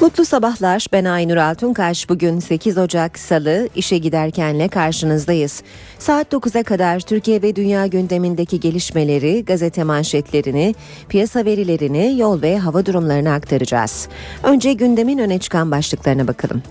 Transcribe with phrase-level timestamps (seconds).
[0.00, 0.86] Mutlu sabahlar.
[0.92, 2.08] Ben Aynur Altunkaş.
[2.08, 5.62] Bugün 8 Ocak Salı işe giderkenle karşınızdayız.
[5.98, 10.74] Saat 9'a kadar Türkiye ve dünya gündemindeki gelişmeleri, gazete manşetlerini,
[11.08, 14.08] piyasa verilerini, yol ve hava durumlarını aktaracağız.
[14.42, 16.62] Önce gündemin öne çıkan başlıklarına bakalım.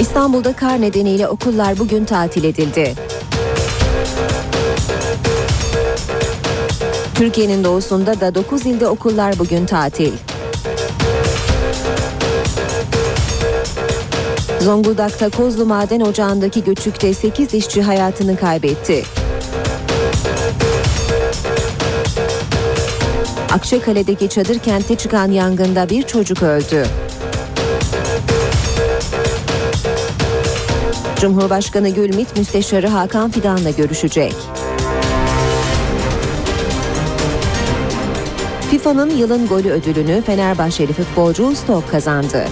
[0.00, 2.94] İstanbul'da kar nedeniyle okullar bugün tatil edildi.
[7.18, 10.12] Türkiye'nin doğusunda da 9 ilde okullar bugün tatil.
[14.60, 19.04] Zonguldak'ta Kozlu Maden Ocağı'ndaki göçükte 8 işçi hayatını kaybetti.
[23.52, 26.86] Akçakale'deki çadır kentte çıkan yangında bir çocuk öldü.
[31.20, 34.34] Cumhurbaşkanı Gülmit Müsteşarı Hakan Fidan'la görüşecek.
[38.70, 42.44] FIFA'nın yılın golü ödülünü Fenerbahçeli futbolcu Stok kazandı.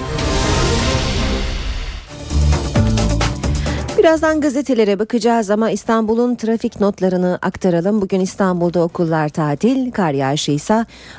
[3.98, 8.00] Birazdan gazetelere bakacağız ama İstanbul'un trafik notlarını aktaralım.
[8.00, 10.56] Bugün İstanbul'da okullar tatil, kar yağışı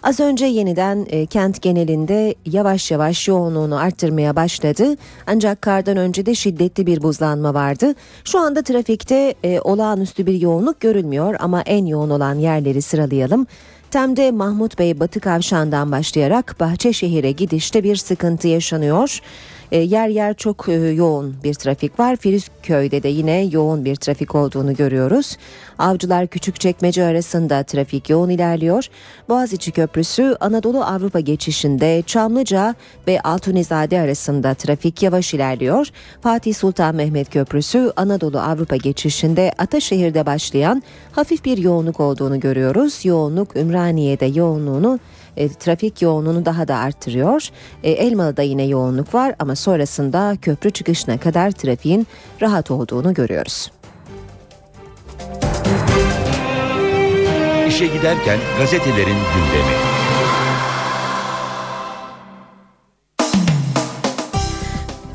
[0.03, 4.95] az önce yeniden e, kent genelinde yavaş yavaş yoğunluğunu arttırmaya başladı.
[5.27, 7.93] Ancak kardan önce de şiddetli bir buzlanma vardı.
[8.23, 13.47] Şu anda trafikte e, olağanüstü bir yoğunluk görülmüyor ama en yoğun olan yerleri sıralayalım.
[13.91, 19.19] Tem'de Mahmut Bey Batı Kavşağı'ndan başlayarak Bahçeşehir'e gidişte bir sıkıntı yaşanıyor.
[19.71, 22.15] E, yer yer çok e, yoğun bir trafik var.
[22.15, 25.37] Filizköy'de de yine yoğun bir trafik olduğunu görüyoruz.
[25.79, 28.87] Avcılar Küçükçekmece arasında trafik yoğun ilerliyor.
[29.29, 32.75] Boğaziçi Köprüsü Anadolu Avrupa geçişinde Çamlıca
[33.07, 35.87] ve Altunizade arasında trafik yavaş ilerliyor.
[36.21, 43.05] Fatih Sultan Mehmet Köprüsü Anadolu Avrupa geçişinde Ataşehir'de başlayan hafif bir yoğunluk olduğunu görüyoruz.
[43.05, 44.99] Yoğunluk Ümraniye'de yoğunluğunu
[45.37, 47.49] e, trafik yoğunluğunu daha da arttırıyor.
[47.83, 52.07] E, Elmalı'da yine yoğunluk var ama sonrasında köprü çıkışına kadar trafiğin
[52.41, 53.71] rahat olduğunu görüyoruz.
[57.67, 59.86] İşe giderken gazetelerin gündemi.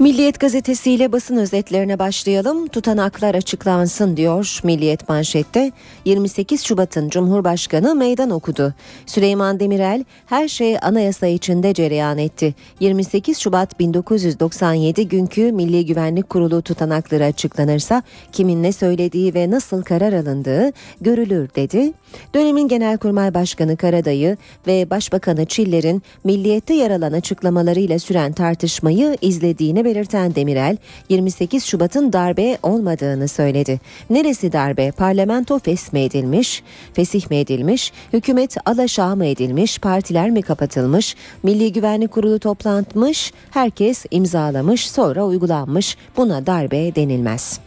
[0.03, 2.67] Milliyet gazetesiyle basın özetlerine başlayalım.
[2.67, 5.73] Tutanaklar açıklansın diyor Milliyet manşette.
[6.05, 8.75] 28 Şubat'ın Cumhurbaşkanı meydan okudu.
[9.07, 12.55] Süleyman Demirel her şey anayasa içinde cereyan etti.
[12.81, 18.03] 28 Şubat 1997 günkü Milli Güvenlik Kurulu tutanakları açıklanırsa
[18.33, 21.93] kimin ne söylediği ve nasıl karar alındığı görülür dedi.
[22.35, 24.37] Dönemin Genelkurmay Başkanı Karadayı
[24.67, 30.77] ve Başbakanı Çiller'in Milliyet'te yer alan açıklamalarıyla süren tartışmayı izlediğini belirten Demirel,
[31.09, 33.81] 28 Şubat'ın darbe olmadığını söyledi.
[34.11, 34.91] Neresi darbe?
[34.91, 36.63] Parlamento fesmi edilmiş,
[36.95, 44.05] fesih mi edilmiş, hükümet alaşağı mı edilmiş, partiler mi kapatılmış, Milli Güvenlik Kurulu toplanmış, herkes
[44.11, 45.97] imzalamış, sonra uygulanmış.
[46.17, 47.61] Buna darbe denilmez.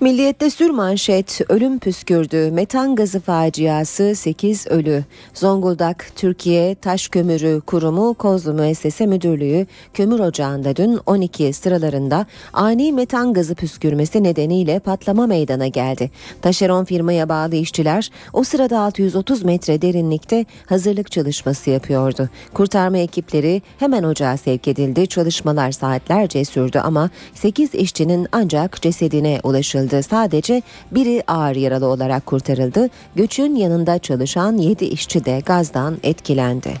[0.00, 2.50] Milliyette sür manşet ölüm püskürdü.
[2.50, 5.04] Metan gazı faciası 8 ölü.
[5.34, 13.32] Zonguldak Türkiye Taş Kömürü Kurumu Kozlu Müessese Müdürlüğü kömür ocağında dün 12 sıralarında ani metan
[13.32, 16.10] gazı püskürmesi nedeniyle patlama meydana geldi.
[16.42, 22.28] Taşeron firmaya bağlı işçiler o sırada 630 metre derinlikte hazırlık çalışması yapıyordu.
[22.54, 25.06] Kurtarma ekipleri hemen ocağa sevk edildi.
[25.06, 30.02] Çalışmalar saatlerce sürdü ama 8 işçinin ancak cesedine ulaşıldı kurtarıldı.
[30.02, 32.88] Sadece biri ağır yaralı olarak kurtarıldı.
[33.16, 36.74] Göçün yanında çalışan 7 işçi de gazdan etkilendi.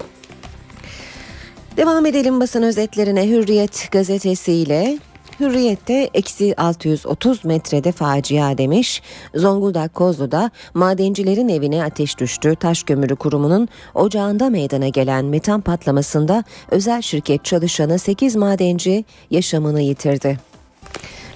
[1.76, 4.98] Devam edelim basın özetlerine Hürriyet gazetesiyle.
[5.40, 9.02] Hürriyet'te eksi 630 metrede facia demiş.
[9.34, 12.54] Zonguldak Kozlu'da madencilerin evine ateş düştü.
[12.60, 20.38] Taş Kömürü Kurumu'nun ocağında meydana gelen metan patlamasında özel şirket çalışanı 8 madenci yaşamını yitirdi.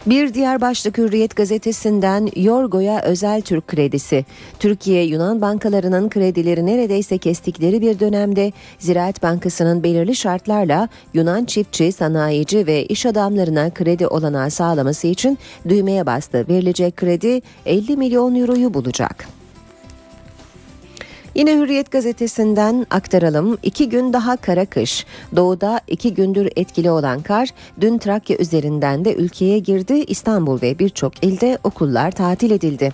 [0.07, 4.25] Bir diğer başlık Hürriyet gazetesinden Yorgo'ya özel Türk kredisi.
[4.59, 12.67] Türkiye Yunan bankalarının kredileri neredeyse kestikleri bir dönemde Ziraat Bankası'nın belirli şartlarla Yunan çiftçi, sanayici
[12.67, 15.39] ve iş adamlarına kredi olanağı sağlaması için
[15.69, 16.47] düğmeye bastı.
[16.49, 19.42] Verilecek kredi 50 milyon euroyu bulacak.
[21.35, 23.59] Yine Hürriyet gazetesinden aktaralım.
[23.63, 25.07] İki gün daha kara kış.
[25.37, 27.49] Doğuda iki gündür etkili olan kar
[27.81, 29.95] dün Trakya üzerinden de ülkeye girdi.
[29.95, 32.93] İstanbul ve birçok ilde okullar tatil edildi.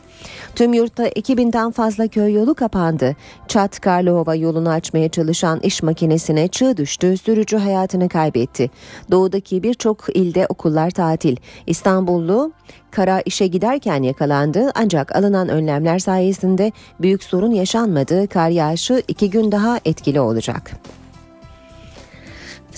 [0.55, 3.17] Tüm yurtta 2000'den fazla köy yolu kapandı.
[3.49, 7.17] Çat Karlova yolunu açmaya çalışan iş makinesine çığ düştü.
[7.17, 8.71] Sürücü hayatını kaybetti.
[9.11, 11.37] Doğudaki birçok ilde okullar tatil.
[11.67, 12.53] İstanbullu
[12.91, 18.29] Kara işe giderken yakalandı ancak alınan önlemler sayesinde büyük sorun yaşanmadı.
[18.29, 20.73] Kar yağışı iki gün daha etkili olacak.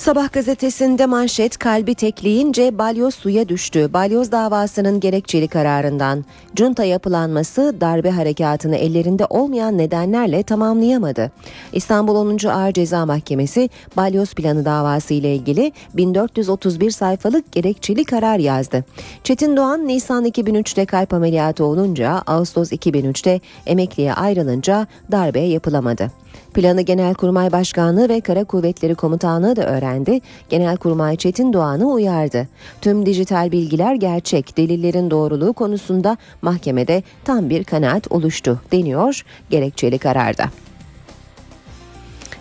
[0.00, 3.92] Sabah gazetesinde manşet kalbi tekleyince balyoz suya düştü.
[3.92, 6.24] Balyoz davasının gerekçeli kararından
[6.56, 11.32] junta yapılanması darbe harekatını ellerinde olmayan nedenlerle tamamlayamadı.
[11.72, 12.48] İstanbul 10.
[12.48, 18.84] Ağır Ceza Mahkemesi balyoz planı davası ile ilgili 1431 sayfalık gerekçeli karar yazdı.
[19.24, 26.10] Çetin Doğan Nisan 2003'te kalp ameliyatı olunca Ağustos 2003'te emekliye ayrılınca darbe yapılamadı.
[26.54, 30.20] Planı Genelkurmay Başkanlığı ve Kara Kuvvetleri Komutanlığı da öğrendi.
[30.48, 32.48] Genelkurmay Çetin Doğan'ı uyardı.
[32.80, 40.44] Tüm dijital bilgiler gerçek, delillerin doğruluğu konusunda mahkemede tam bir kanaat oluştu deniyor gerekçeli kararda.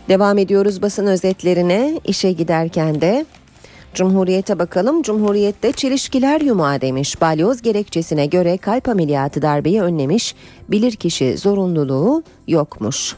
[0.10, 2.00] Devam ediyoruz basın özetlerine.
[2.06, 3.26] İşe giderken de
[3.94, 5.02] Cumhuriyete bakalım.
[5.02, 7.22] Cumhuriyette çelişkiler yumağı demiş.
[7.22, 10.36] Balyoz gerekçesine göre kalp ameliyatı darbeyi önlemiş.
[10.70, 13.16] Bilirkişi zorunluluğu yokmuş.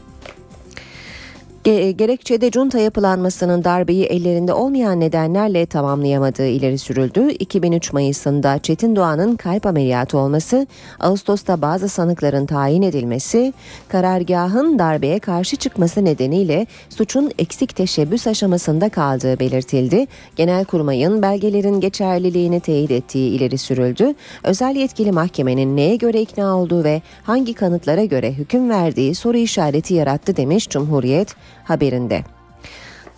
[1.64, 7.30] Gerekçede junta yapılanmasının darbeyi ellerinde olmayan nedenlerle tamamlayamadığı ileri sürüldü.
[7.30, 10.66] 2003 Mayıs'ında Çetin Doğan'ın kalp ameliyatı olması,
[11.00, 13.52] Ağustos'ta bazı sanıkların tayin edilmesi,
[13.88, 20.06] karargahın darbeye karşı çıkması nedeniyle suçun eksik teşebbüs aşamasında kaldığı belirtildi.
[20.36, 24.14] Genelkurmay'ın belgelerin geçerliliğini teyit ettiği ileri sürüldü.
[24.44, 29.94] Özel yetkili mahkemenin neye göre ikna olduğu ve hangi kanıtlara göre hüküm verdiği soru işareti
[29.94, 32.24] yarattı demiş Cumhuriyet haberinde.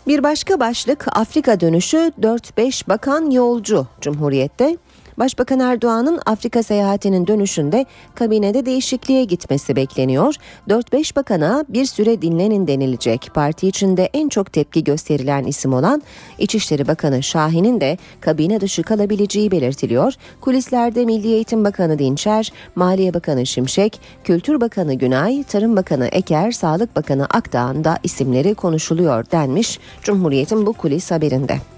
[0.07, 4.77] Bir başka başlık Afrika dönüşü 4-5 bakan yolcu Cumhuriyette.
[5.19, 10.35] Başbakan Erdoğan'ın Afrika seyahatinin dönüşünde kabinede değişikliğe gitmesi bekleniyor.
[10.69, 13.31] 4-5 bakana bir süre dinlenin denilecek.
[13.35, 16.03] Parti içinde en çok tepki gösterilen isim olan
[16.39, 20.15] İçişleri Bakanı Şahin'in de kabine dışı kalabileceği belirtiliyor.
[20.41, 26.97] Kulislerde Milli Eğitim Bakanı Dinçer, Maliye Bakanı Şimşek, Kültür Bakanı Günay, Tarım Bakanı Eker, Sağlık
[26.97, 31.74] Bakanı Akdağ'ın da isimleri konuşuluyor denmiş Cumhuriyet'in bu kulis haberinde.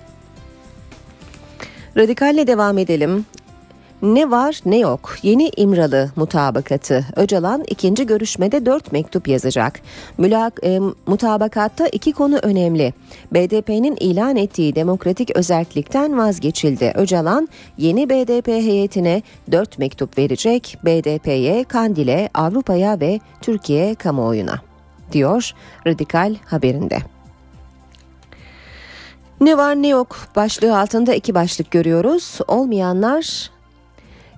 [1.96, 3.26] Radikalle devam edelim.
[4.02, 5.16] Ne var ne yok.
[5.22, 7.04] Yeni İmralı mutabakatı.
[7.16, 9.80] Öcalan ikinci görüşmede dört mektup yazacak.
[10.18, 12.94] Mülak, e, mutabakatta iki konu önemli.
[13.32, 16.92] BDP'nin ilan ettiği demokratik özellikten vazgeçildi.
[16.94, 17.48] Öcalan
[17.78, 19.22] yeni BDP heyetine
[19.52, 20.78] dört mektup verecek.
[20.84, 24.60] BDP'ye, Kandil'e, Avrupa'ya ve Türkiye kamuoyuna
[25.12, 25.52] diyor
[25.86, 27.15] Radikal haberinde.
[29.40, 32.38] Ne var ne yok başlığı altında iki başlık görüyoruz.
[32.48, 33.50] Olmayanlar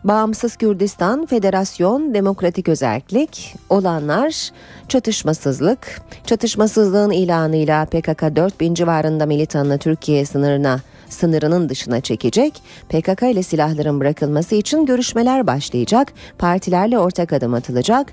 [0.04, 4.50] Bağımsız Kürdistan, Federasyon, Demokratik Özellik, olanlar
[4.88, 6.00] çatışmasızlık.
[6.26, 12.62] Çatışmasızlığın ilanıyla PKK 4000 civarında militanını Türkiye sınırına sınırının dışına çekecek.
[12.88, 16.12] PKK ile silahların bırakılması için görüşmeler başlayacak.
[16.38, 18.12] Partilerle ortak adım atılacak.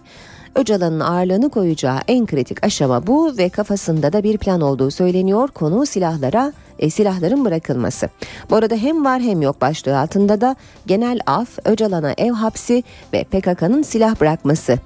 [0.56, 5.48] Öcalan'ın ağırlığını koyacağı en kritik aşama bu ve kafasında da bir plan olduğu söyleniyor.
[5.50, 8.10] Konu silahlara e, silahların bırakılması.
[8.50, 10.56] Bu arada hem var hem yok başlığı altında da
[10.86, 14.78] genel af, Öcalan'a ev hapsi ve PKK'nın silah bırakması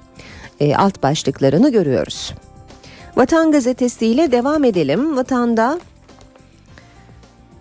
[0.60, 2.34] e, alt başlıklarını görüyoruz.
[3.16, 5.16] Vatan gazetesiyle devam edelim.
[5.16, 5.80] Vatanda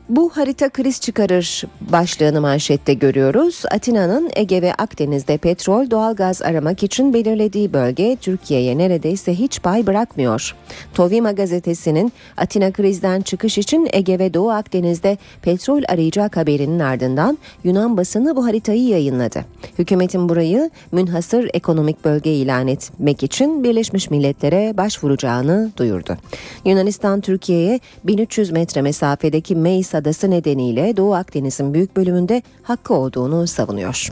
[0.09, 3.63] bu harita kriz çıkarır başlığını manşette görüyoruz.
[3.71, 10.55] Atina'nın Ege ve Akdeniz'de petrol, doğalgaz aramak için belirlediği bölge Türkiye'ye neredeyse hiç pay bırakmıyor.
[10.93, 17.97] Tovima gazetesinin Atina krizden çıkış için Ege ve Doğu Akdeniz'de petrol arayacak haberinin ardından Yunan
[17.97, 19.45] basını bu haritayı yayınladı.
[19.79, 26.17] Hükümetin burayı münhasır ekonomik bölge ilan etmek için Birleşmiş Milletler'e başvuracağını duyurdu.
[26.65, 34.09] Yunanistan Türkiye'ye 1300 metre mesafedeki Meis adası nedeniyle Doğu Akdeniz'in büyük bölümünde hakkı olduğunu savunuyor.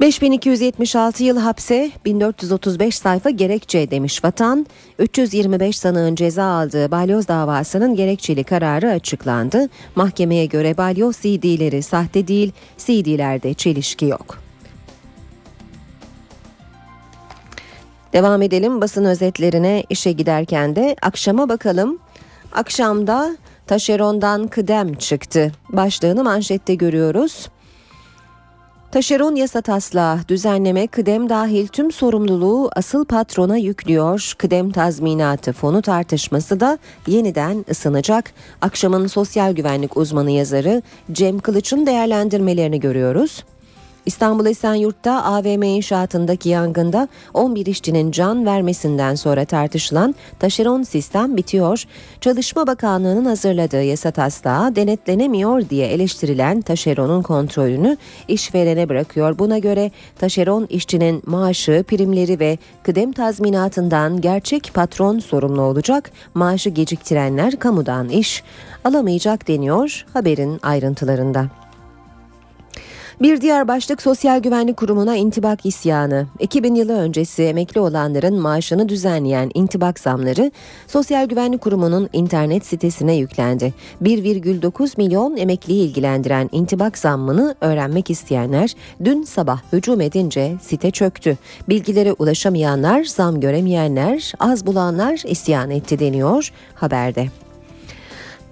[0.00, 4.66] 5276 yıl hapse 1435 sayfa gerekçe demiş vatan.
[4.98, 9.68] 325 sanığın ceza aldığı balyoz davasının gerekçeli kararı açıklandı.
[9.94, 14.38] Mahkemeye göre balyoz CD'leri sahte değil, CD'lerde çelişki yok.
[18.12, 21.98] Devam edelim basın özetlerine işe giderken de akşama bakalım.
[22.52, 23.36] Akşamda
[23.66, 25.52] taşerondan kıdem çıktı.
[25.72, 27.48] Başlığını manşette görüyoruz.
[28.92, 34.32] Taşeron yasa taslağı düzenleme kıdem dahil tüm sorumluluğu asıl patrona yüklüyor.
[34.38, 38.32] Kıdem tazminatı fonu tartışması da yeniden ısınacak.
[38.60, 43.44] Akşamın sosyal güvenlik uzmanı yazarı Cem Kılıç'ın değerlendirmelerini görüyoruz.
[44.06, 51.84] İstanbul Esenyurt'ta AVM inşaatındaki yangında 11 işçinin can vermesinden sonra tartışılan taşeron sistem bitiyor.
[52.20, 57.96] Çalışma Bakanlığı'nın hazırladığı yasa taslağı denetlenemiyor diye eleştirilen taşeronun kontrolünü
[58.28, 59.38] işverene bırakıyor.
[59.38, 66.10] Buna göre taşeron işçinin maaşı, primleri ve kıdem tazminatından gerçek patron sorumlu olacak.
[66.34, 68.42] Maaşı geciktirenler kamudan iş
[68.84, 71.67] alamayacak deniyor haberin ayrıntılarında.
[73.22, 76.26] Bir diğer başlık Sosyal Güvenlik Kurumu'na intibak isyanı.
[76.38, 80.52] 2000 yılı öncesi emekli olanların maaşını düzenleyen intibak zamları
[80.86, 83.74] Sosyal Güvenlik Kurumu'nun internet sitesine yüklendi.
[84.02, 91.36] 1,9 milyon emekliyi ilgilendiren intibak zammını öğrenmek isteyenler dün sabah hücum edince site çöktü.
[91.68, 97.28] Bilgilere ulaşamayanlar, zam göremeyenler, az bulanlar isyan etti deniyor haberde.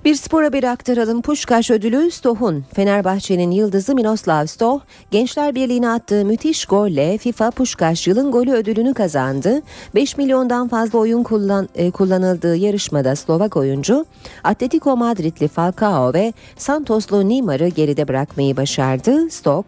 [0.07, 1.23] Bir spor haberi aktaralım.
[1.23, 2.65] Puşkaş ödülü Stoh'un.
[2.75, 9.63] Fenerbahçe'nin yıldızı Miroslav Stoh, Gençler Birliği'ne attığı müthiş golle FIFA Puşkaş yılın golü ödülünü kazandı.
[9.95, 14.07] 5 milyondan fazla oyun kullan, e, kullanıldığı yarışmada Slovak oyuncu,
[14.45, 19.31] Atletico Madridli Falcao ve Santoslu Neymar'ı geride bırakmayı başardı.
[19.31, 19.63] Stoh,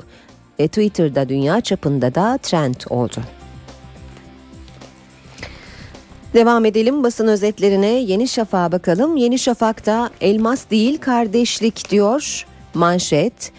[0.59, 3.38] e, Twitter'da dünya çapında da trend oldu.
[6.35, 9.17] Devam edelim basın özetlerine Yeni Şafak'a bakalım.
[9.17, 13.53] Yeni Şafak'ta elmas değil kardeşlik diyor manşet.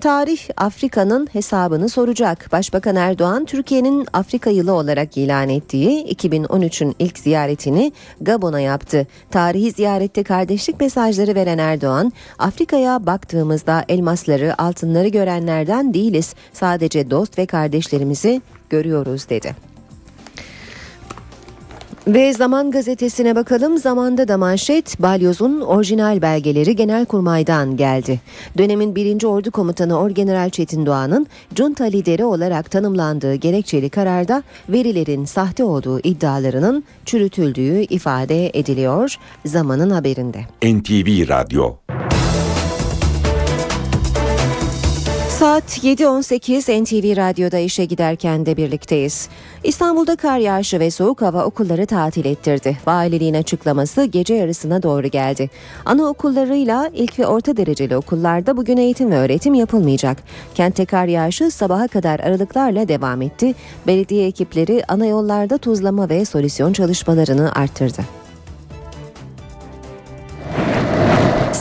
[0.00, 2.48] Tarih Afrika'nın hesabını soracak.
[2.52, 9.06] Başbakan Erdoğan Türkiye'nin Afrika yılı olarak ilan ettiği 2013'ün ilk ziyaretini Gabon'a yaptı.
[9.30, 16.34] Tarihi ziyarette kardeşlik mesajları veren Erdoğan, Afrika'ya baktığımızda elmasları, altınları görenlerden değiliz.
[16.52, 19.71] Sadece dost ve kardeşlerimizi görüyoruz dedi.
[22.06, 23.78] Ve Zaman gazetesine bakalım.
[23.78, 28.20] Zamanda da manşet Balyoz'un orijinal belgeleri Genelkurmay'dan geldi.
[28.58, 29.24] Dönemin 1.
[29.24, 36.84] Ordu Komutanı Orgeneral Çetin Doğan'ın junta lideri olarak tanımlandığı gerekçeli kararda verilerin sahte olduğu iddialarının
[37.04, 39.16] çürütüldüğü ifade ediliyor.
[39.44, 40.40] Zamanın haberinde.
[40.62, 41.74] NTV Radyo
[45.42, 49.28] Saat 7.18 NTV Radyo'da işe giderken de birlikteyiz.
[49.64, 52.78] İstanbul'da kar yağışı ve soğuk hava okulları tatil ettirdi.
[52.86, 55.50] Valiliğin açıklaması gece yarısına doğru geldi.
[55.84, 60.18] Anaokullarıyla ilk ve orta dereceli okullarda bugün eğitim ve öğretim yapılmayacak.
[60.54, 63.54] Kentte kar yağışı sabaha kadar aralıklarla devam etti.
[63.86, 68.21] Belediye ekipleri ana yollarda tuzlama ve solüsyon çalışmalarını arttırdı.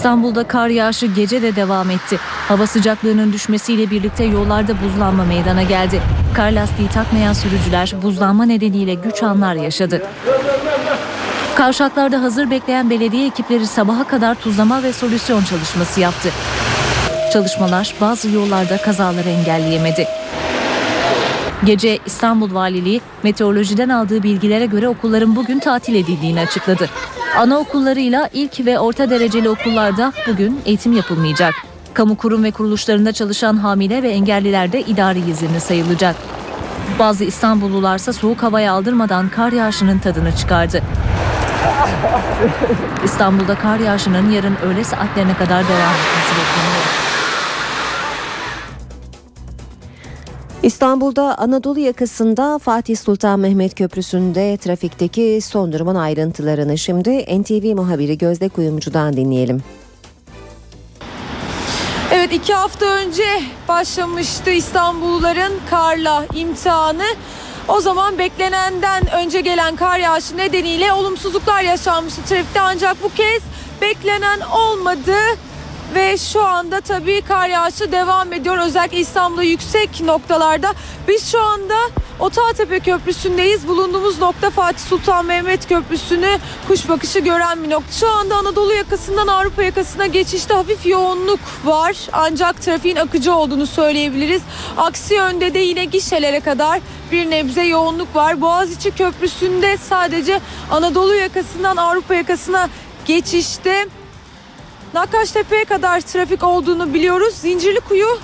[0.01, 2.19] İstanbul'da kar yağışı gece de devam etti.
[2.47, 6.01] Hava sıcaklığının düşmesiyle birlikte yollarda buzlanma meydana geldi.
[6.33, 10.01] Kar lastiği takmayan sürücüler buzlanma nedeniyle güç anlar yaşadı.
[11.55, 16.29] Kavşaklarda hazır bekleyen belediye ekipleri sabaha kadar tuzlama ve solüsyon çalışması yaptı.
[17.33, 20.07] Çalışmalar bazı yollarda kazaları engelleyemedi.
[21.65, 26.89] Gece İstanbul Valiliği meteorolojiden aldığı bilgilere göre okulların bugün tatil edildiğini açıkladı.
[27.37, 31.53] Anaokullarıyla ilk ve orta dereceli okullarda bugün eğitim yapılmayacak.
[31.93, 36.15] Kamu kurum ve kuruluşlarında çalışan hamile ve engelliler de idari izinli sayılacak.
[36.99, 40.81] Bazı İstanbullularsa soğuk havaya aldırmadan kar yağışının tadını çıkardı.
[43.03, 47.10] İstanbul'da kar yağışının yarın öğle saatlerine kadar devam etmesi bekleniyor.
[50.63, 58.49] İstanbul'da Anadolu yakasında Fatih Sultan Mehmet Köprüsü'nde trafikteki son durumun ayrıntılarını şimdi NTV muhabiri Gözde
[58.49, 59.63] Kuyumcu'dan dinleyelim.
[62.11, 63.23] Evet iki hafta önce
[63.67, 67.07] başlamıştı İstanbulluların karla imtihanı.
[67.67, 73.41] O zaman beklenenden önce gelen kar yağışı nedeniyle olumsuzluklar yaşanmıştı trafikte ancak bu kez
[73.81, 75.15] beklenen olmadı.
[75.95, 78.57] Ve şu anda tabii kar yağışı devam ediyor.
[78.57, 80.73] Özellikle İstanbul'da yüksek noktalarda.
[81.07, 81.75] Biz şu anda
[82.19, 83.67] Otağtepe Köprüsü'ndeyiz.
[83.67, 87.91] Bulunduğumuz nokta Fatih Sultan Mehmet Köprüsü'nü kuş bakışı gören bir nokta.
[87.91, 91.95] Şu anda Anadolu yakasından Avrupa yakasına geçişte hafif yoğunluk var.
[92.13, 94.41] Ancak trafiğin akıcı olduğunu söyleyebiliriz.
[94.77, 96.79] Aksi yönde de yine gişelere kadar
[97.11, 98.41] bir nebze yoğunluk var.
[98.41, 100.39] Boğaziçi Köprüsü'nde sadece
[100.71, 102.69] Anadolu yakasından Avrupa yakasına
[103.05, 103.87] geçişte
[104.93, 107.33] Nakkaştepe'ye kadar trafik olduğunu biliyoruz.
[107.35, 108.19] Zincirlikuyu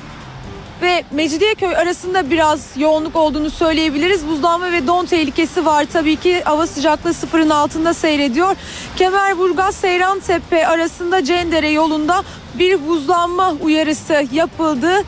[0.82, 4.28] ve Mecidiyeköy arasında biraz yoğunluk olduğunu söyleyebiliriz.
[4.28, 6.42] Buzlanma ve don tehlikesi var tabii ki.
[6.44, 8.56] Hava sıcaklığı sıfırın altında seyrediyor.
[8.96, 15.04] Kemerburgaz Seyran Tepe arasında Cendere yolunda bir buzlanma uyarısı yapıldı.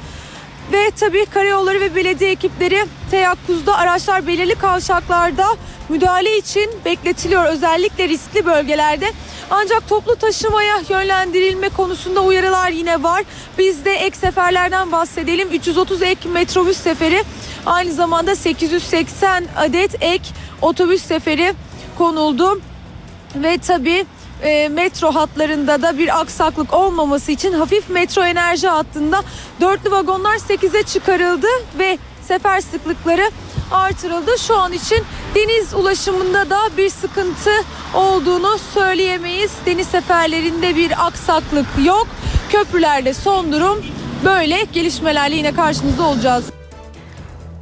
[0.71, 5.47] Ve tabii karayolları ve belediye ekipleri teyakkuzda araçlar belirli kavşaklarda
[5.89, 9.11] müdahale için bekletiliyor özellikle riskli bölgelerde.
[9.51, 13.23] Ancak toplu taşımaya yönlendirilme konusunda uyarılar yine var.
[13.57, 15.49] Biz de ek seferlerden bahsedelim.
[15.51, 17.23] 330 ek metrobüs seferi
[17.65, 20.23] aynı zamanda 880 adet ek
[20.61, 21.53] otobüs seferi
[21.97, 22.61] konuldu.
[23.35, 24.05] Ve tabii
[24.43, 29.23] e, metro hatlarında da bir aksaklık olmaması için hafif metro enerji hattında
[29.61, 31.47] dörtlü vagonlar 8'e çıkarıldı
[31.79, 33.31] ve sefer sıklıkları
[33.71, 34.31] artırıldı.
[34.39, 35.03] Şu an için
[35.35, 37.51] deniz ulaşımında da bir sıkıntı
[37.93, 39.51] olduğunu söyleyemeyiz.
[39.65, 42.07] Deniz seferlerinde bir aksaklık yok.
[42.49, 43.85] Köprülerde son durum
[44.25, 46.58] böyle gelişmelerle yine karşınızda olacağız.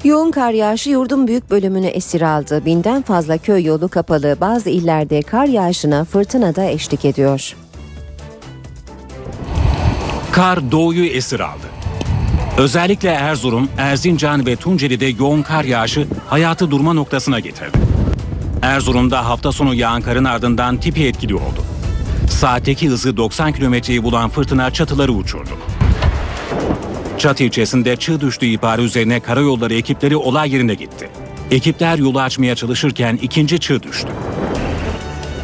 [0.03, 2.65] Yoğun kar yağışı yurdun büyük bölümünü esir aldı.
[2.65, 4.37] Binden fazla köy yolu kapalı.
[4.41, 7.55] Bazı illerde kar yağışına fırtına da eşlik ediyor.
[10.31, 11.67] Kar doğuyu esir aldı.
[12.57, 17.77] Özellikle Erzurum, Erzincan ve Tunceli'de yoğun kar yağışı hayatı durma noktasına getirdi.
[18.61, 21.63] Erzurum'da hafta sonu yağan karın ardından tipi etkili oldu.
[22.29, 25.49] Saatteki hızı 90 kilometreyi bulan fırtına çatıları uçurdu.
[27.17, 31.09] Çat ilçesinde çığ düştüğü ihbarı üzerine karayolları ekipleri olay yerine gitti.
[31.51, 34.07] Ekipler yolu açmaya çalışırken ikinci çığ düştü.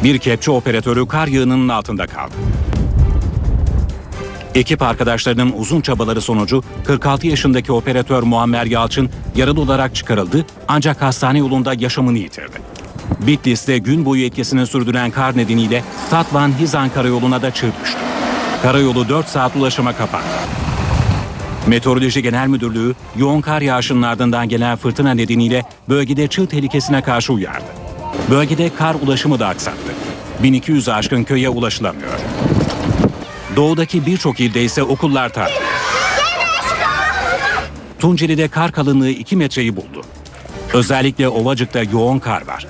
[0.04, 2.32] Bir kepçe operatörü kar yığınının altında kaldı.
[4.54, 11.38] Ekip arkadaşlarının uzun çabaları sonucu 46 yaşındaki operatör Muammer Yalçın yaralı olarak çıkarıldı ancak hastane
[11.38, 12.56] yolunda yaşamını yitirdi.
[13.20, 17.98] Bitlis'te gün boyu etkisini sürdüren kar nedeniyle Tatvan-Hizan karayoluna da çığ düştü.
[18.62, 20.63] Karayolu 4 saat ulaşıma kapandı.
[21.66, 27.64] Meteoroloji Genel Müdürlüğü yoğun kar yağışının ardından gelen fırtına nedeniyle bölgede çığ tehlikesine karşı uyardı.
[28.30, 29.92] Bölgede kar ulaşımı da aksattı.
[30.42, 32.12] 1200 aşkın köye ulaşılamıyor.
[33.56, 35.54] Doğudaki birçok ilde ise okullar tatil.
[37.98, 40.02] Tunceli'de kar kalınlığı 2 metreyi buldu.
[40.72, 42.66] Özellikle Ovacık'ta yoğun kar var.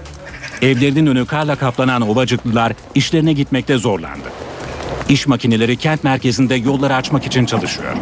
[0.63, 4.29] Evlerinin önü karla kaplanan Ovacıklılar işlerine gitmekte zorlandı.
[5.09, 7.97] İş makineleri kent merkezinde yolları açmak için çalışıyor.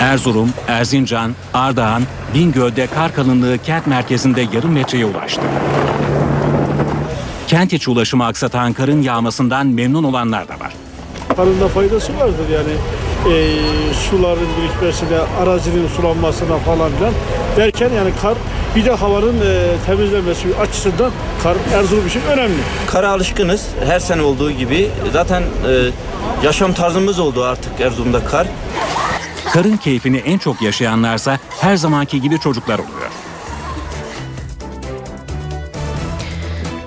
[0.00, 2.02] Erzurum, Erzincan, Ardahan,
[2.34, 5.42] Bingöl'de kar kalınlığı kent merkezinde yarım metreye ulaştı.
[7.46, 10.72] Kent içi ulaşımı aksatan karın yağmasından memnun olanlar da var.
[11.36, 12.72] Karın da faydası vardır yani
[13.34, 13.56] e,
[14.10, 17.12] suların birikmesine, arazinin sulanmasına falan filan
[17.56, 18.34] derken yani kar
[18.76, 21.10] bir de havanın e, temizlenmesi açısından
[21.42, 22.58] kar Erzurum için önemli.
[22.86, 23.66] Kara alışkınız.
[23.86, 24.90] Her sene olduğu gibi.
[25.12, 25.90] Zaten e,
[26.44, 28.46] yaşam tarzımız oldu artık Erzurum'da kar.
[29.52, 33.10] Karın keyfini en çok yaşayanlarsa her zamanki gibi çocuklar oluyor.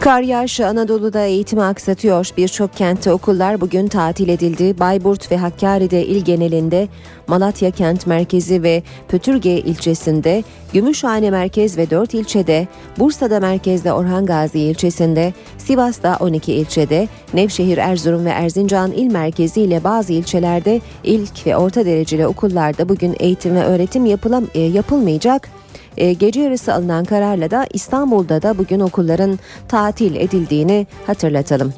[0.01, 2.29] Kar yağışı Anadolu'da eğitimi aksatıyor.
[2.37, 4.79] Birçok kentte okullar bugün tatil edildi.
[4.79, 6.87] Bayburt ve Hakkari'de il genelinde,
[7.27, 12.67] Malatya kent merkezi ve Pötürge ilçesinde, Gümüşhane merkez ve 4 ilçede,
[12.99, 19.83] Bursa'da merkezde Orhan Gazi ilçesinde, Sivas'ta 12 ilçede, Nevşehir, Erzurum ve Erzincan il merkezi ile
[19.83, 25.60] bazı ilçelerde ilk ve orta dereceli okullarda bugün eğitim ve öğretim yapılam e, yapılmayacak.
[25.97, 31.73] E, gece yarısı alınan kararla da İstanbul'da da bugün okulların tatil edildiğini hatırlatalım.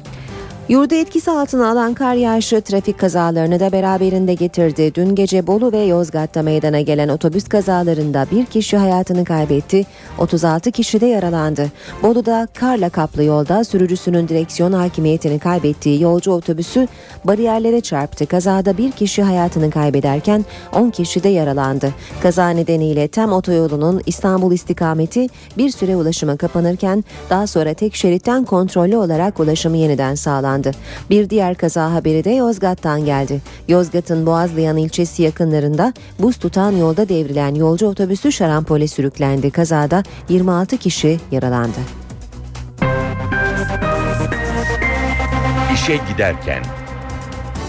[0.68, 4.94] Yurdu etkisi altına alan kar yağışı trafik kazalarını da beraberinde getirdi.
[4.94, 9.86] Dün gece Bolu ve Yozgat'ta meydana gelen otobüs kazalarında bir kişi hayatını kaybetti,
[10.18, 11.72] 36 kişi de yaralandı.
[12.02, 16.88] Bolu'da karla kaplı yolda sürücüsünün direksiyon hakimiyetini kaybettiği yolcu otobüsü
[17.24, 18.26] bariyerlere çarptı.
[18.26, 21.90] Kazada bir kişi hayatını kaybederken 10 kişi de yaralandı.
[22.22, 25.26] Kaza nedeniyle TEM otoyolunun İstanbul istikameti
[25.58, 30.53] bir süre ulaşıma kapanırken daha sonra tek şeritten kontrollü olarak ulaşımı yeniden sağlandı.
[31.10, 33.40] Bir diğer kaza haberi de Yozgat'tan geldi.
[33.68, 39.50] Yozgat'ın Boğazlayan ilçesi yakınlarında buz tutan yolda devrilen yolcu otobüsü şarampole sürüklendi.
[39.50, 41.78] Kazada 26 kişi yaralandı.
[45.74, 46.62] İşe giderken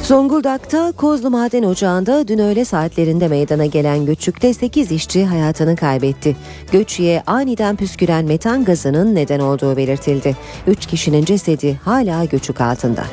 [0.07, 6.35] Zonguldak'ta Kozlu Maden Ocağı'nda dün öğle saatlerinde meydana gelen göçükte 8 işçi hayatını kaybetti.
[6.71, 10.35] Göçüye aniden püsküren metan gazının neden olduğu belirtildi.
[10.67, 13.03] 3 kişinin cesedi hala göçük altında.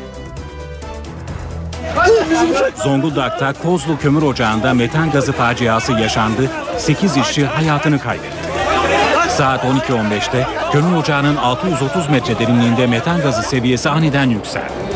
[2.76, 8.36] Zonguldak'ta Kozlu Kömür Ocağı'nda metan gazı faciası yaşandı, 8 işçi hayatını kaybetti.
[9.28, 14.91] Saat 12.15'te kömür ocağının 630 metre derinliğinde metan gazı seviyesi aniden yükseldi.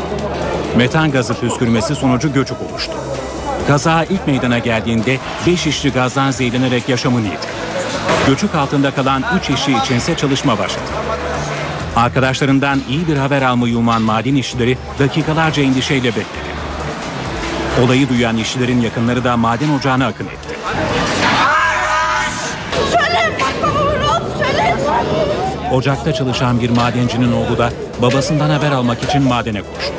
[0.77, 2.93] Metan gazı püskürmesi sonucu göçük oluştu.
[3.67, 7.47] Kaza ilk meydana geldiğinde 5 işçi gazdan zehirlenerek yaşamını yitirdi.
[8.27, 10.85] Göçük altında kalan 3 işçi içinse çalışma başladı.
[11.95, 16.47] Arkadaşlarından iyi bir haber almayı uman maden işçileri dakikalarca endişeyle bekledi.
[17.83, 20.55] Olayı duyan işçilerin yakınları da maden ocağına akın etti.
[22.91, 25.36] Söyle baba
[25.71, 27.69] Ocakta çalışan bir madencinin oğlu da
[28.01, 29.93] babasından haber almak için madene koştu.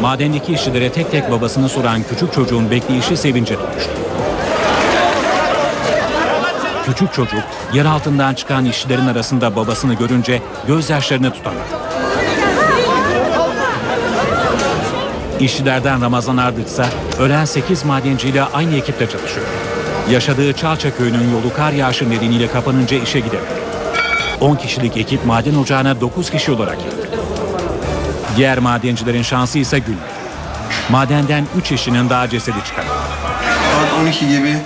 [0.00, 3.90] Madendeki işçilere tek tek babasını soran küçük çocuğun bekleyişi sevince dönüştü.
[6.86, 11.60] Küçük çocuk yer altından çıkan işçilerin arasında babasını görünce gözyaşlarını tutamadı.
[15.40, 16.84] İşçilerden Ramazan Ardıç ise
[17.20, 19.46] ölen 8 madenciyle aynı ekipte çalışıyor.
[20.10, 23.61] Yaşadığı Çalça köyünün yolu kar yağışı nedeniyle kapanınca işe gidemedi.
[24.42, 27.08] 10 kişilik ekip maden ocağına 9 kişi olarak girdi.
[28.36, 30.12] Diğer madencilerin şansı ise gülmedi.
[30.90, 32.92] Madenden 3 işçinin daha cesedi çıkarıldı.
[33.72, 34.56] Saat 12 gibi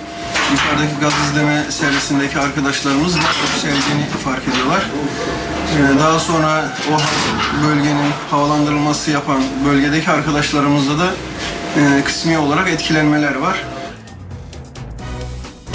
[0.51, 3.15] yukarıdaki gaz izleme servisindeki arkadaşlarımız
[3.61, 4.81] sevdiğini fark ediyorlar.
[5.95, 6.97] Ee, Daha sonra o
[7.67, 11.07] bölgenin havalandırılması yapan bölgedeki arkadaşlarımızda da
[11.77, 13.57] e, kısmi olarak etkilenmeler var.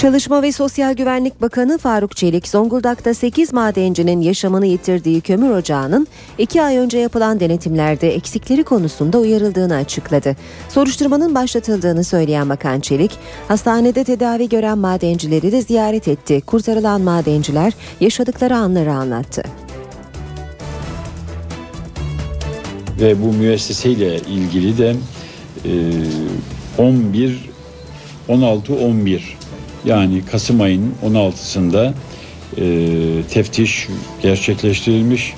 [0.03, 6.07] Çalışma ve Sosyal Güvenlik Bakanı Faruk Çelik, Zonguldak'ta 8 madencinin yaşamını yitirdiği kömür ocağının
[6.39, 10.37] 2 ay önce yapılan denetimlerde eksikleri konusunda uyarıldığını açıkladı.
[10.69, 13.11] Soruşturmanın başlatıldığını söyleyen Bakan Çelik,
[13.49, 16.41] hastanede tedavi gören madencileri de ziyaret etti.
[16.47, 19.43] Kurtarılan madenciler yaşadıkları anları anlattı.
[23.01, 24.97] ve bu müesseseyle ilgili de
[25.65, 25.71] e,
[26.79, 27.51] 11
[28.29, 29.42] 16 11
[29.85, 31.93] yani Kasım ayının 16'sında
[32.59, 32.65] e,
[33.31, 33.89] teftiş
[34.23, 35.35] gerçekleştirilmiş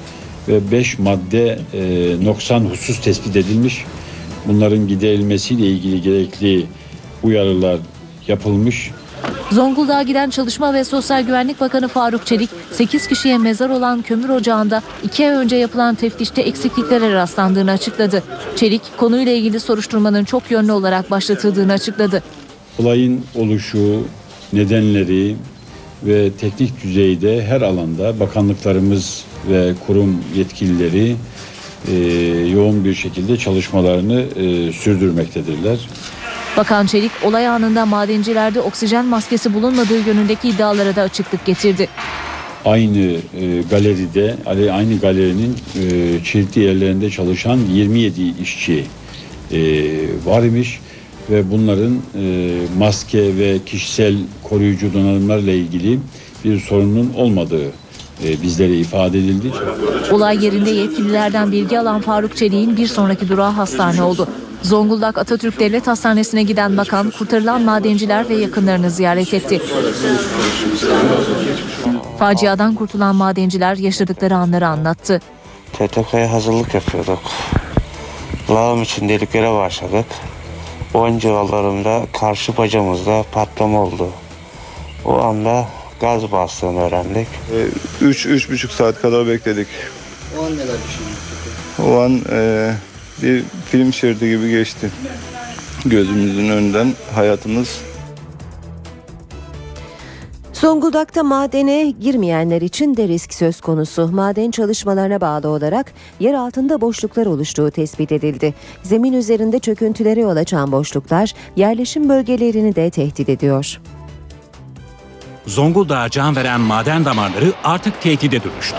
[0.49, 3.85] ve 5 madde e, noksan husus tespit edilmiş.
[4.49, 6.67] Bunların giderilmesiyle ilgili gerekli
[7.23, 7.79] uyarılar
[8.29, 8.91] yapılmış.
[9.53, 14.83] Zonguldak'a giden Çalışma ve Sosyal Güvenlik Bakanı Faruk Çelik, 8 kişiye mezar olan kömür ocağında
[15.05, 18.23] 2 ay önce yapılan teftişte eksikliklere rastlandığını açıkladı.
[18.57, 22.23] Çelik, konuyla ilgili soruşturmanın çok yönlü olarak başlatıldığını açıkladı.
[22.79, 24.03] Olayın oluşu,
[24.55, 25.37] nedenleri
[26.03, 31.17] ve teknik düzeyde her alanda bakanlıklarımız ve kurum yetkilileri
[31.89, 31.95] e,
[32.53, 35.79] yoğun bir şekilde çalışmalarını e, sürdürmektedirler.
[36.57, 41.89] Bakan Çelik, olay anında madencilerde oksijen maskesi bulunmadığı yönündeki iddialara da açıklık getirdi.
[42.65, 42.99] Aynı
[43.41, 48.85] e, galeride, ale- aynı galerinin e, çeşitli yerlerinde çalışan 27 işçi
[49.53, 49.59] e,
[50.27, 50.81] var imiş
[51.31, 55.99] ve bunların e, maske ve kişisel koruyucu donanımlarla ilgili
[56.45, 57.67] bir sorunun olmadığı
[58.25, 59.53] e, bizlere ifade edildi.
[60.13, 64.29] Olay yerinde yetkililerden bilgi alan Faruk Çelik'in bir sonraki durağı hastane oldu.
[64.63, 69.61] Zonguldak Atatürk Devlet Hastanesi'ne giden bakan kurtarılan madenciler ve yakınlarını ziyaret etti.
[72.19, 75.21] Faciadan kurtulan madenciler yaşadıkları anları anlattı.
[75.73, 77.21] TTK'ya hazırlık yapıyorduk.
[78.51, 80.07] Lağım için deliklere başladık.
[80.95, 84.11] O civarlarında karşı bacamızda patlama oldu.
[85.05, 85.69] O anda
[86.01, 87.29] gaz bastığını öğrendik.
[88.03, 89.67] 3-3,5 saat kadar bekledik.
[90.39, 90.77] O an neler
[91.85, 92.73] O an e,
[93.23, 94.91] bir film şeridi gibi geçti.
[95.85, 97.81] Gözümüzün önünden hayatımız
[100.65, 104.09] Zonguldak'ta madene girmeyenler için de risk söz konusu.
[104.09, 108.55] Maden çalışmalarına bağlı olarak yer altında boşluklar oluştuğu tespit edildi.
[108.83, 113.81] Zemin üzerinde çöküntülere yol açan boşluklar yerleşim bölgelerini de tehdit ediyor.
[115.47, 118.77] Zonguldak'a can veren maden damarları artık tehdide dönüştü.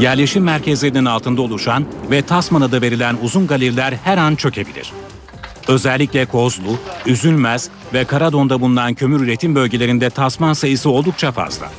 [0.00, 4.92] Yerleşim merkezlerinin altında oluşan ve Tasman adı verilen uzun galeriler her an çökebilir.
[5.68, 11.70] Özellikle Kozlu, Üzülmez ve Karadon'da bulunan kömür üretim bölgelerinde tasman sayısı oldukça fazla.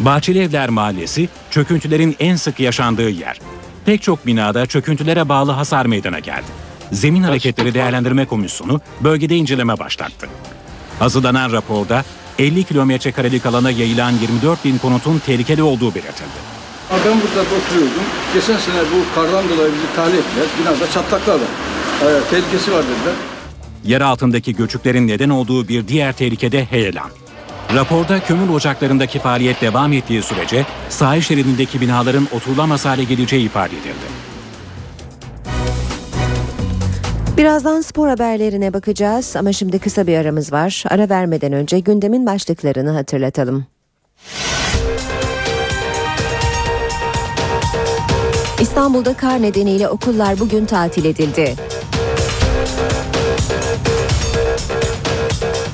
[0.00, 3.40] Bahçeli Evler Mahallesi çöküntülerin en sık yaşandığı yer.
[3.84, 6.46] Pek çok binada çöküntülere bağlı hasar meydana geldi.
[6.92, 10.28] Zemin Hareketleri Değerlendirme Komisyonu bölgede inceleme başlattı.
[10.98, 12.04] Hazırlanan raporda
[12.38, 16.40] 50 kilometre karelik alana yayılan 24 bin konutun tehlikeli olduğu belirtildi.
[16.90, 18.02] Ben burada oturuyordum.
[18.34, 20.46] Geçen sene bu kardan dolayı bizi tahliye ettiler.
[20.60, 21.40] Binada çatlaklar var.
[22.02, 23.29] Ee, tehlikesi var dediler.
[23.84, 27.10] Yer altındaki göçüklerin neden olduğu bir diğer tehlikede heyelan.
[27.74, 34.30] Raporda kömür ocaklarındaki faaliyet devam ettiği sürece sahil şeridindeki binaların oturulamaz hale geleceği ifade edildi.
[37.36, 40.84] Birazdan spor haberlerine bakacağız ama şimdi kısa bir aramız var.
[40.90, 43.66] Ara vermeden önce gündemin başlıklarını hatırlatalım.
[48.60, 51.69] İstanbul'da kar nedeniyle okullar bugün tatil edildi.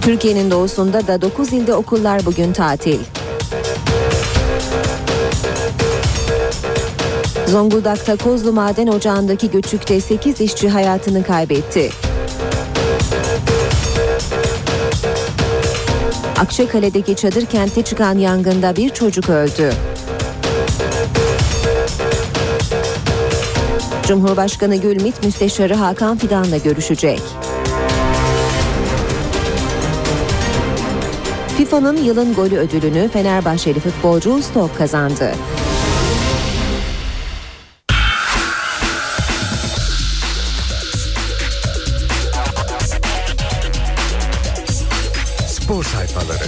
[0.07, 2.99] Türkiye'nin doğusunda da 9 ilde okullar bugün tatil.
[7.47, 11.91] Zonguldak'ta Kozlu Maden Ocağı'ndaki göçükte 8 işçi hayatını kaybetti.
[16.39, 19.73] Akçakale'deki çadır kentte çıkan yangında bir çocuk öldü.
[24.09, 27.23] Cumhurbaşkanı Gülmit Müsteşarı Hakan Fidan'la görüşecek.
[31.57, 35.33] FIFA'nın yılın golü ödülünü Fenerbahçeli futbolcu Stok kazandı.
[45.47, 46.45] Spor sayfaları.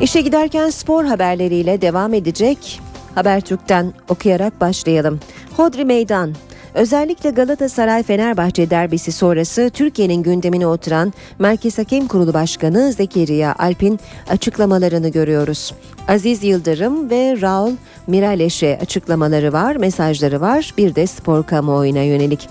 [0.00, 2.85] İşe giderken spor haberleriyle devam edecek.
[3.16, 5.20] Habertürk'ten okuyarak başlayalım.
[5.56, 6.34] Hodri Meydan
[6.76, 14.00] Özellikle Galatasaray Fenerbahçe derbisi sonrası Türkiye'nin gündemine oturan Merkez Hakem Kurulu Başkanı Zekeriya Alp'in
[14.30, 15.74] açıklamalarını görüyoruz.
[16.08, 17.72] Aziz Yıldırım ve Raul
[18.06, 20.74] Miraleş'e açıklamaları var, mesajları var.
[20.78, 22.48] Bir de spor kamuoyuna yönelik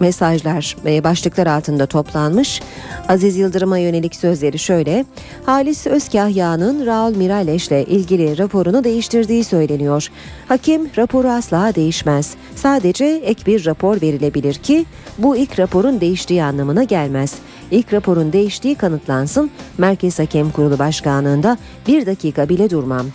[0.00, 2.62] mesajlar ve başlıklar altında toplanmış.
[3.08, 5.04] Aziz Yıldırım'a yönelik sözleri şöyle.
[5.46, 10.08] Halis Özkahya'nın Raul Miraleş'le ilgili raporunu değiştirdiği söyleniyor.
[10.48, 12.34] Hakim raporu asla değişmez.
[12.56, 14.84] Sadece ek bir rapor verilebilir ki
[15.18, 17.34] bu ilk raporun değiştiği anlamına gelmez.
[17.70, 19.50] İlk raporun değiştiği kanıtlansın.
[19.78, 23.06] Merkez Hakem Kurulu Başkanlığında bir dakika bile durmam.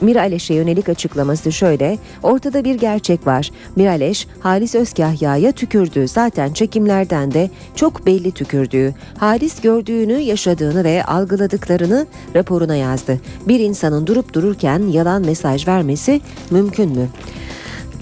[0.00, 3.50] Miraleş'e yönelik açıklaması şöyle, ortada bir gerçek var.
[3.76, 6.08] Miraleş, Halis Özkahya'ya tükürdü.
[6.08, 8.94] Zaten çekimlerden de çok belli tükürdüğü.
[9.18, 13.20] Halis gördüğünü, yaşadığını ve algıladıklarını raporuna yazdı.
[13.48, 17.08] Bir insanın durup dururken yalan mesaj vermesi mümkün mü?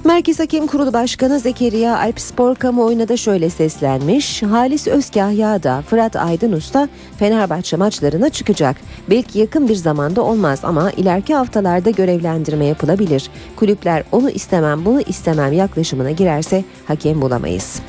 [0.06, 4.42] Merkez Hakem Kurulu Başkanı Zekeriya Alp Spor kamuoyuna da şöyle seslenmiş.
[4.42, 6.88] Halis Özkahya da Fırat Aydın Usta
[7.18, 8.76] Fenerbahçe maçlarına çıkacak.
[9.10, 13.30] Belki yakın bir zamanda olmaz ama ileriki haftalarda görevlendirme yapılabilir.
[13.56, 17.80] Kulüpler onu istemem bunu istemem yaklaşımına girerse hakem bulamayız.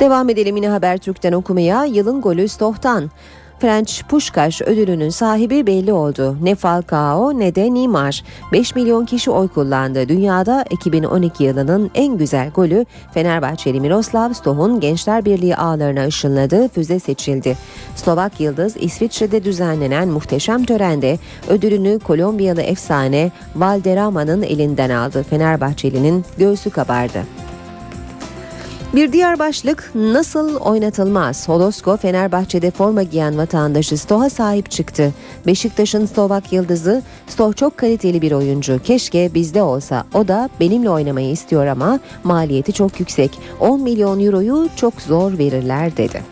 [0.00, 1.84] Devam edelim yine Habertürk'ten okumaya.
[1.84, 3.10] Yılın golü Stoh'tan.
[3.62, 6.36] French Pushkaş ödülünün sahibi belli oldu.
[6.42, 8.24] Ne Falcao ne de Neymar.
[8.52, 10.08] 5 milyon kişi oy kullandı.
[10.08, 17.56] Dünyada 2012 yılının en güzel golü Fenerbahçeli Miroslav Stoh'un Gençler Birliği ağlarına ışınladığı füze seçildi.
[17.96, 25.22] Slovak Yıldız İsviçre'de düzenlenen muhteşem törende ödülünü Kolombiyalı efsane Valderrama'nın elinden aldı.
[25.30, 27.22] Fenerbahçeli'nin göğsü kabardı.
[28.94, 31.48] Bir diğer başlık nasıl oynatılmaz?
[31.48, 35.12] Holosko Fenerbahçe'de forma giyen vatandaşı Stoh'a sahip çıktı.
[35.46, 38.80] Beşiktaş'ın Slovak yıldızı Stoh çok kaliteli bir oyuncu.
[38.84, 40.04] Keşke bizde olsa.
[40.14, 43.38] O da benimle oynamayı istiyor ama maliyeti çok yüksek.
[43.60, 46.22] 10 milyon euroyu çok zor verirler dedi.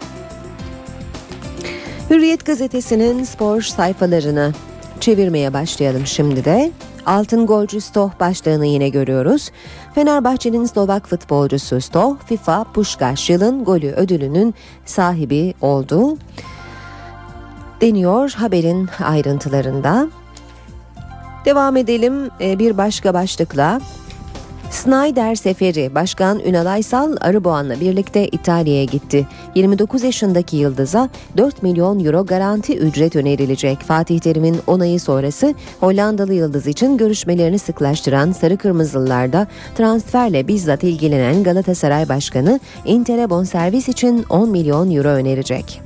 [2.11, 4.53] Hürriyet gazetesinin spor sayfalarını
[5.01, 6.73] çevirmeye başlayalım şimdi de.
[7.11, 9.51] Altın golcü Stoh başlığını yine görüyoruz.
[9.95, 16.19] Fenerbahçe'nin Slovak futbolcusu Stoh, FIFA Puskás yılın golü ödülünün sahibi oldu.
[17.81, 20.09] Deniyor haberin ayrıntılarında.
[21.45, 23.81] Devam edelim bir başka başlıkla.
[24.71, 29.27] Snyder seferi Başkan Ünal Aysal Arıboğan'la birlikte İtalya'ya gitti.
[29.55, 33.81] 29 yaşındaki Yıldız'a 4 milyon euro garanti ücret önerilecek.
[33.81, 42.09] Fatih Terim'in onayı sonrası Hollandalı Yıldız için görüşmelerini sıklaştıran Sarı Kırmızılılarda transferle bizzat ilgilenen Galatasaray
[42.09, 45.83] Başkanı Inter'e bonservis için 10 milyon euro önerecek.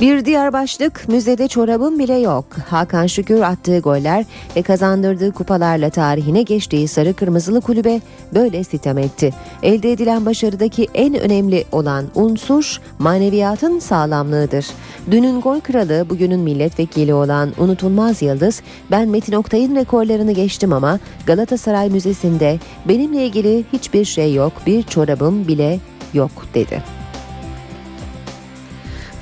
[0.00, 2.44] Bir diğer başlık müzede çorabım bile yok.
[2.70, 4.24] Hakan Şükür attığı goller
[4.56, 8.00] ve kazandırdığı kupalarla tarihine geçtiği sarı kırmızılı kulübe
[8.34, 9.34] böyle sitem etti.
[9.62, 14.66] Elde edilen başarıdaki en önemli olan unsur maneviyatın sağlamlığıdır.
[15.10, 21.90] Dünün gol kralı bugünün milletvekili olan unutulmaz yıldız ben Metin Oktay'ın rekorlarını geçtim ama Galatasaray
[21.90, 22.58] Müzesi'nde
[22.88, 25.80] benimle ilgili hiçbir şey yok bir çorabım bile
[26.14, 26.97] yok dedi.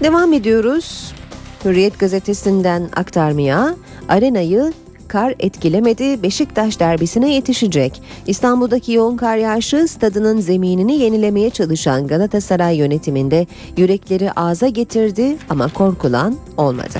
[0.02, 1.14] Devam ediyoruz.
[1.64, 3.74] Hürriyet gazetesinden aktarmaya
[4.08, 4.72] arenayı
[5.08, 8.02] kar etkilemedi Beşiktaş derbisine yetişecek.
[8.26, 16.36] İstanbul'daki yoğun kar yağışı stadının zeminini yenilemeye çalışan Galatasaray yönetiminde yürekleri ağza getirdi ama korkulan
[16.56, 16.98] olmadı.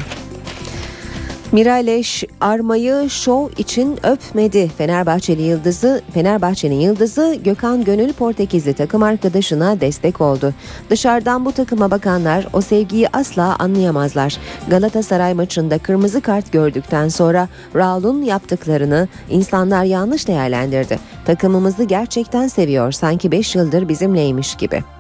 [1.52, 4.68] Miraleş armayı şov için öpmedi.
[4.78, 10.54] Fenerbahçeli yıldızı, Fenerbahçe'nin yıldızı Gökhan Gönül Portekizli takım arkadaşına destek oldu.
[10.90, 14.36] Dışarıdan bu takıma bakanlar o sevgiyi asla anlayamazlar.
[14.68, 20.98] Galatasaray maçında kırmızı kart gördükten sonra Raul'un yaptıklarını insanlar yanlış değerlendirdi.
[21.24, 24.95] Takımımızı gerçekten seviyor sanki 5 yıldır bizimleymiş gibi.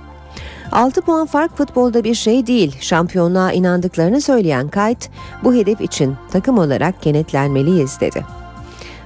[0.72, 2.76] 6 puan fark futbolda bir şey değil.
[2.80, 5.10] Şampiyonluğa inandıklarını söyleyen Kayt,
[5.44, 8.24] bu hedef için takım olarak kenetlenmeliyiz dedi.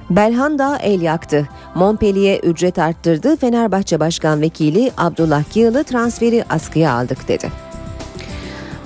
[0.09, 1.49] Belhanda el yaktı.
[1.75, 3.37] Montpellier ücret arttırdı.
[3.37, 7.70] Fenerbahçe Başkan Vekili Abdullah Yığılı transferi askıya aldık dedi.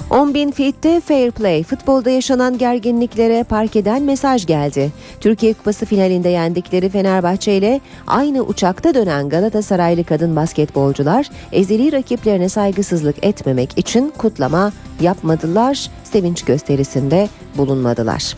[0.09, 1.63] 10 bin fitte fair play.
[1.63, 4.91] Futbolda yaşanan gerginliklere parkeden mesaj geldi.
[5.19, 13.25] Türkiye Kupası finalinde yendikleri Fenerbahçe ile aynı uçakta dönen Galatasaraylı kadın basketbolcular ezeli rakiplerine saygısızlık
[13.25, 18.35] etmemek için kutlama yapmadılar, sevinç gösterisinde bulunmadılar.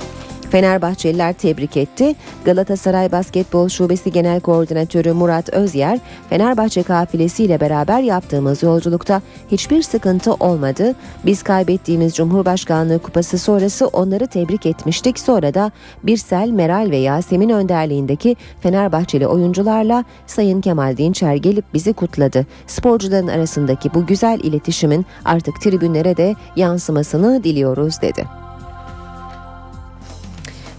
[0.51, 2.15] Fenerbahçeliler tebrik etti.
[2.45, 10.95] Galatasaray Basketbol Şubesi Genel Koordinatörü Murat Özyer, Fenerbahçe kafilesiyle beraber yaptığımız yolculukta hiçbir sıkıntı olmadı.
[11.25, 15.19] Biz kaybettiğimiz Cumhurbaşkanlığı kupası sonrası onları tebrik etmiştik.
[15.19, 15.71] Sonra da
[16.03, 22.45] Birsel, Meral ve Yasemin önderliğindeki Fenerbahçeli oyuncularla Sayın Kemal Dinçer gelip bizi kutladı.
[22.67, 28.46] Sporcuların arasındaki bu güzel iletişimin artık tribünlere de yansımasını diliyoruz dedi.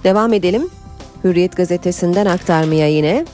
[0.09, 0.68] Devam edelim.
[1.25, 3.27] Hürriyet gazetesinden aktarmaya yine.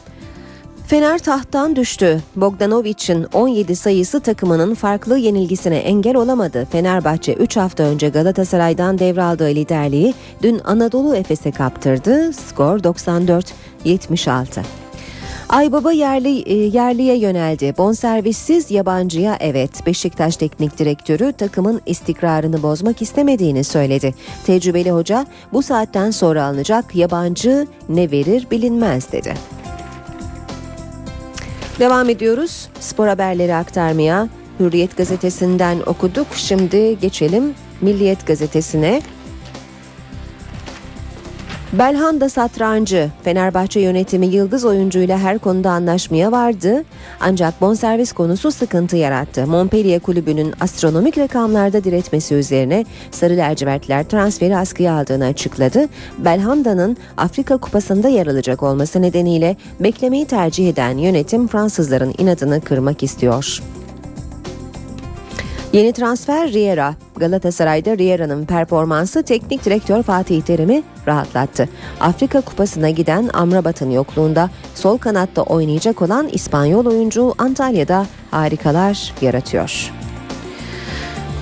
[0.86, 2.22] Fener tahttan düştü.
[2.36, 6.66] Bogdanovic'in 17 sayısı takımının farklı yenilgisine engel olamadı.
[6.72, 12.32] Fenerbahçe 3 hafta önce Galatasaray'dan devraldığı liderliği dün Anadolu Efes'e kaptırdı.
[12.32, 14.83] Skor 94-76.
[15.48, 17.74] Aybaba yerli e, yerliye yöneldi.
[17.78, 19.86] Bonservissiz yabancıya evet.
[19.86, 24.14] Beşiktaş Teknik Direktörü takımın istikrarını bozmak istemediğini söyledi.
[24.46, 29.34] Tecrübeli hoca bu saatten sonra alınacak yabancı ne verir bilinmez dedi.
[31.78, 32.68] Devam ediyoruz.
[32.80, 34.28] Spor haberleri aktarmaya.
[34.60, 36.26] Hürriyet gazetesinden okuduk.
[36.34, 39.02] Şimdi geçelim Milliyet gazetesine.
[41.78, 43.10] Belhanda satrancı.
[43.24, 46.84] Fenerbahçe yönetimi yıldız oyuncuyla her konuda anlaşmaya vardı.
[47.20, 49.46] Ancak bonservis konusu sıkıntı yarattı.
[49.46, 55.88] Montpellier kulübünün astronomik rakamlarda diretmesi üzerine Sarı lacivertler transferi askıya aldığını açıkladı.
[56.18, 63.60] Belhanda'nın Afrika Kupası'nda yer alacak olması nedeniyle beklemeyi tercih eden yönetim Fransızların inadını kırmak istiyor.
[65.74, 66.94] Yeni transfer Riera.
[67.16, 71.68] Galatasaray'da Riera'nın performansı teknik direktör Fatih Terim'i rahatlattı.
[72.00, 79.92] Afrika Kupası'na giden Amrabat'ın yokluğunda sol kanatta oynayacak olan İspanyol oyuncu Antalya'da harikalar yaratıyor.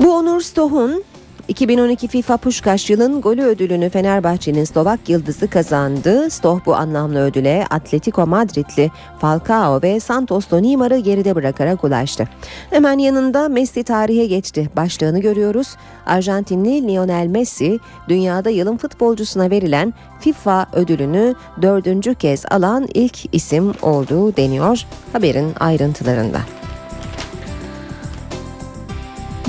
[0.01, 1.05] Bu Onur Stoh'un
[1.53, 6.31] 2012 FIFA Puşkaş yılın golü ödülünü Fenerbahçe'nin Slovak yıldızı kazandı.
[6.31, 12.29] Stoh bu anlamlı ödüle Atletico Madridli Falcao ve Santos'lu Neymar'ı geride bırakarak ulaştı.
[12.71, 14.71] Hemen yanında Messi tarihe geçti.
[14.77, 15.77] Başlığını görüyoruz.
[16.07, 24.37] Arjantinli Lionel Messi dünyada yılın futbolcusuna verilen FIFA ödülünü dördüncü kez alan ilk isim olduğu
[24.37, 26.39] deniyor haberin ayrıntılarında.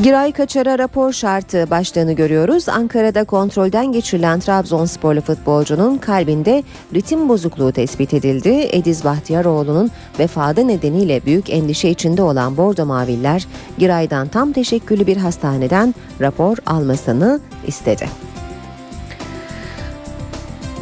[0.01, 2.69] Giray Kaçar'a rapor şartı başlığını görüyoruz.
[2.69, 8.69] Ankara'da kontrolden geçirilen Trabzonsporlu futbolcunun kalbinde ritim bozukluğu tespit edildi.
[8.71, 15.95] Ediz Bahtiyaroğlu'nun vefadı nedeniyle büyük endişe içinde olan Bordo Maviller, Giray'dan tam teşekküllü bir hastaneden
[16.21, 18.09] rapor almasını istedi.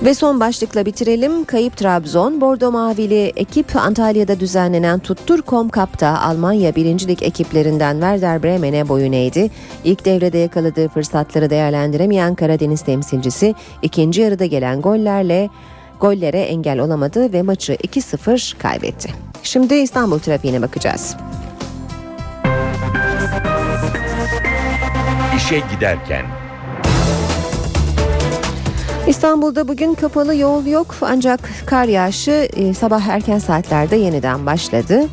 [0.04, 1.46] Ve son başlıkla bitirelim.
[1.46, 9.12] Kayıp Trabzon, Bordo Mavili ekip Antalya'da düzenlenen Tuttur.com Cup'ta Almanya birincilik ekiplerinden Werder Bremen'e boyun
[9.12, 9.50] eğdi.
[9.84, 15.50] İlk devrede yakaladığı fırsatları değerlendiremeyen Karadeniz temsilcisi ikinci yarıda gelen gollerle
[16.00, 19.10] gollere engel olamadı ve maçı 2-0 kaybetti.
[19.44, 21.16] Şimdi İstanbul trafiğine bakacağız.
[25.38, 26.26] İşe giderken
[29.08, 35.08] İstanbul'da bugün kapalı yol yok ancak kar yağışı e, sabah erken saatlerde yeniden başladı.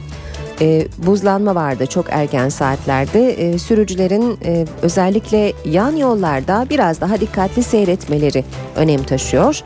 [0.61, 3.33] E, buzlanma vardı çok erken saatlerde.
[3.33, 8.45] E, sürücülerin e, özellikle yan yollarda biraz daha dikkatli seyretmeleri
[8.77, 9.63] önem taşıyor.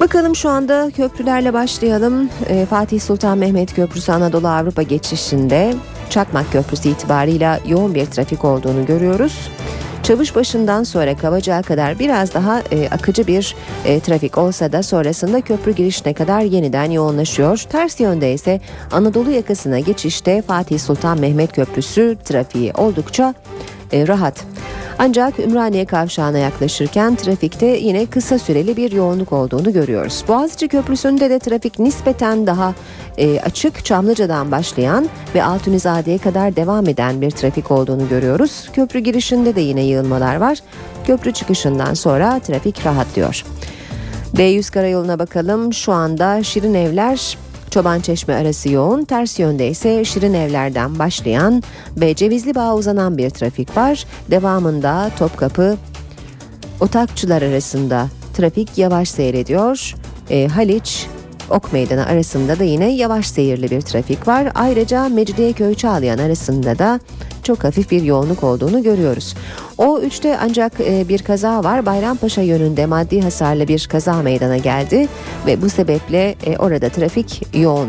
[0.00, 2.30] Bakalım şu anda köprülerle başlayalım.
[2.48, 5.74] E, Fatih Sultan Mehmet Köprüsü Anadolu Avrupa geçişinde
[6.10, 9.48] Çakmak Köprüsü itibarıyla yoğun bir trafik olduğunu görüyoruz.
[10.02, 15.72] Çavuşbaşı'ndan sonra Kavacık'a kadar biraz daha e, akıcı bir e, trafik olsa da sonrasında köprü
[15.72, 17.58] girişine kadar yeniden yoğunlaşıyor.
[17.58, 18.60] Ters yönde ise
[18.92, 23.34] Anadolu yakasına geçişte Fatih Sultan Mehmet Köprüsü trafiği oldukça
[23.92, 24.44] e, rahat.
[24.98, 30.24] Ancak Ümraniye kavşağına yaklaşırken trafikte yine kısa süreli bir yoğunluk olduğunu görüyoruz.
[30.28, 32.74] Boğaziçi Köprüsü'nde de trafik nispeten daha
[33.18, 38.68] e, açık Çamlıca'dan başlayan ve Altunizade'ye kadar devam eden bir trafik olduğunu görüyoruz.
[38.72, 40.58] Köprü girişinde de yine yığılmalar var.
[41.06, 43.44] Köprü çıkışından sonra trafik rahatlıyor.
[44.36, 45.72] D100 karayoluna bakalım.
[45.72, 47.38] Şu anda Şirin Evler
[47.72, 51.62] Çoban Çeşme arası yoğun, ters yönde ise Şirin Evler'den başlayan
[51.96, 54.04] ve Cevizli Bağ'a uzanan bir trafik var.
[54.30, 55.76] Devamında Topkapı
[56.80, 59.94] Otakçılar arasında trafik yavaş seyrediyor.
[60.30, 61.06] e, Haliç
[61.52, 64.48] Ok Meydanı arasında da yine yavaş seyirli bir trafik var.
[64.54, 67.00] Ayrıca Mecidiyeköy Çağlayan arasında da
[67.42, 69.34] çok hafif bir yoğunluk olduğunu görüyoruz.
[69.78, 71.86] O 3'te ancak e, bir kaza var.
[71.86, 75.08] Bayrampaşa yönünde maddi hasarlı bir kaza meydana geldi
[75.46, 77.88] ve bu sebeple e, orada trafik yoğun.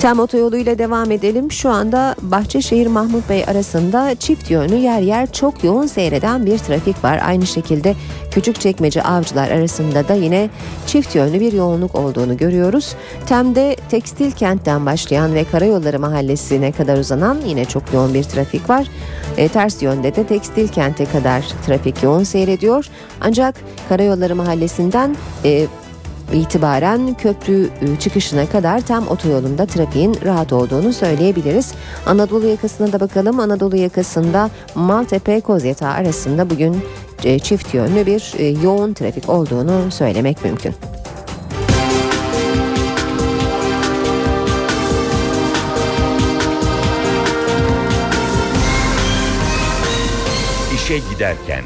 [0.00, 1.52] Tem otoyoluyla devam edelim.
[1.52, 7.04] Şu anda Bahçeşehir Mahmut Bey arasında çift yönlü yer yer çok yoğun seyreden bir trafik
[7.04, 7.20] var.
[7.24, 7.94] Aynı şekilde
[8.30, 10.50] Küçükçekmece Avcılar arasında da yine
[10.86, 12.94] çift yönlü bir yoğunluk olduğunu görüyoruz.
[13.26, 18.86] Tem'de Tekstil Kent'ten başlayan ve Karayolları Mahallesi'ne kadar uzanan yine çok yoğun bir trafik var.
[19.36, 22.86] E, ters yönde de Tekstil Kent'e kadar trafik yoğun seyrediyor.
[23.20, 23.54] Ancak
[23.88, 25.66] Karayolları Mahallesi'nden e,
[26.32, 31.72] itibaren köprü e, çıkışına kadar tam otoyolunda trafiğin rahat olduğunu söyleyebiliriz.
[32.06, 33.40] Anadolu yakasına da bakalım.
[33.40, 36.76] Anadolu yakasında Maltepe Kozyatağı arasında bugün
[37.24, 40.74] e, çift yönlü bir e, yoğun trafik olduğunu söylemek mümkün.
[50.74, 51.64] İşe giderken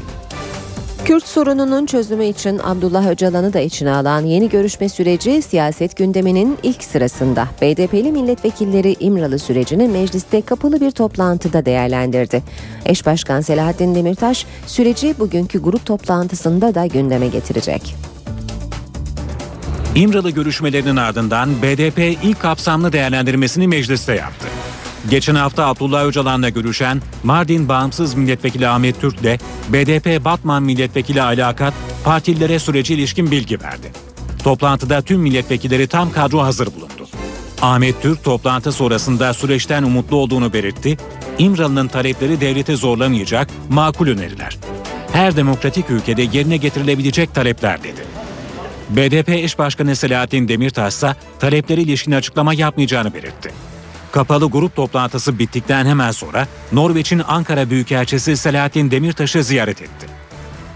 [1.05, 6.83] Kürt sorununun çözümü için Abdullah Öcalan'ı da içine alan yeni görüşme süreci siyaset gündeminin ilk
[6.83, 7.47] sırasında.
[7.61, 12.43] BDP'li milletvekilleri İmralı sürecini mecliste kapalı bir toplantıda değerlendirdi.
[12.85, 17.95] Eş Başkan Selahattin Demirtaş süreci bugünkü grup toplantısında da gündeme getirecek.
[19.95, 24.47] İmralı görüşmelerinin ardından BDP ilk kapsamlı değerlendirmesini mecliste yaptı.
[25.09, 29.37] Geçen hafta Abdullah Öcalan'la görüşen Mardin Bağımsız Milletvekili Ahmet Türk ile
[29.69, 31.73] BDP Batman Milletvekili Alakat
[32.03, 33.91] partililere sürece ilişkin bilgi verdi.
[34.43, 37.07] Toplantıda tüm milletvekilleri tam kadro hazır bulundu.
[37.61, 40.97] Ahmet Türk toplantı sonrasında süreçten umutlu olduğunu belirtti.
[41.37, 44.57] İmralı'nın talepleri devlete zorlamayacak makul öneriler.
[45.13, 48.01] Her demokratik ülkede yerine getirilebilecek talepler dedi.
[48.89, 53.51] BDP eş başkanı Selahattin Demirtaş ise talepleri ilişkin açıklama yapmayacağını belirtti.
[54.13, 60.07] Kapalı grup toplantısı bittikten hemen sonra Norveç'in Ankara Büyükelçisi Selahattin Demirtaş'ı ziyaret etti.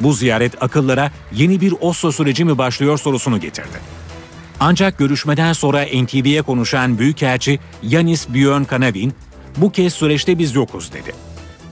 [0.01, 3.77] Bu ziyaret akıllara yeni bir Oslo süreci mi başlıyor sorusunu getirdi.
[4.59, 9.13] Ancak görüşmeden sonra NTV'ye konuşan Büyükelçi Yanis Björn Kanavin,
[9.57, 11.13] bu kez süreçte biz yokuz dedi.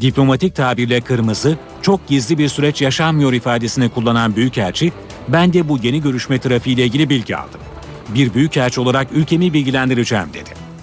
[0.01, 4.91] Diplomatik tabirle kırmızı, çok gizli bir süreç yaşanmıyor ifadesini kullanan Büyükelçi,
[5.27, 7.59] ben de bu yeni görüşme trafiğiyle ilgili bilgi aldım.
[8.09, 10.74] Bir Büyükelçi olarak ülkemi bilgilendireceğim dedi.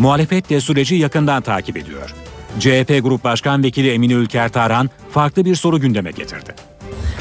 [0.00, 2.14] Muhalefet de süreci yakından takip ediyor.
[2.58, 6.54] CHP Grup Başkan Vekili Emine Ülker Tarhan farklı bir soru gündeme getirdi.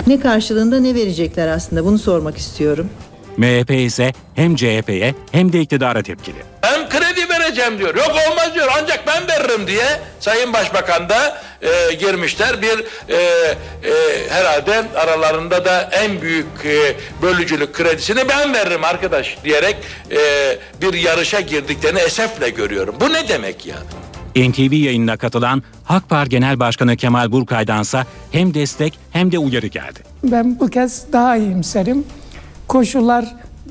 [0.08, 2.90] Ne karşılığında ne verecekler aslında bunu sormak istiyorum.
[3.38, 6.38] MHP ise hem CHP'ye hem de iktidara tepkili.
[6.64, 7.19] Ben kredi
[7.50, 7.96] vereceğim diyor.
[7.96, 9.86] Yok olmaz diyor ancak ben veririm diye
[10.20, 12.62] Sayın Başbakan da e, girmişler.
[12.62, 12.80] Bir
[13.10, 13.56] e, e,
[14.30, 19.76] herhalde aralarında da en büyük e, bölücülük kredisini ben veririm arkadaş diyerek
[20.12, 20.18] e,
[20.82, 22.96] bir yarışa girdiklerini esefle görüyorum.
[23.02, 23.76] Bu ne demek ya?
[24.36, 30.00] NTV yayınına katılan Hakpar Genel Başkanı Kemal Burkay'dansa hem destek hem de uyarı geldi.
[30.24, 32.06] Ben bu kez daha iyimserim.
[32.68, 33.26] Koşullar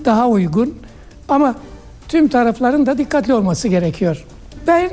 [0.05, 0.79] daha uygun
[1.29, 1.55] ama
[2.09, 4.25] tüm tarafların da dikkatli olması gerekiyor.
[4.67, 4.91] Ben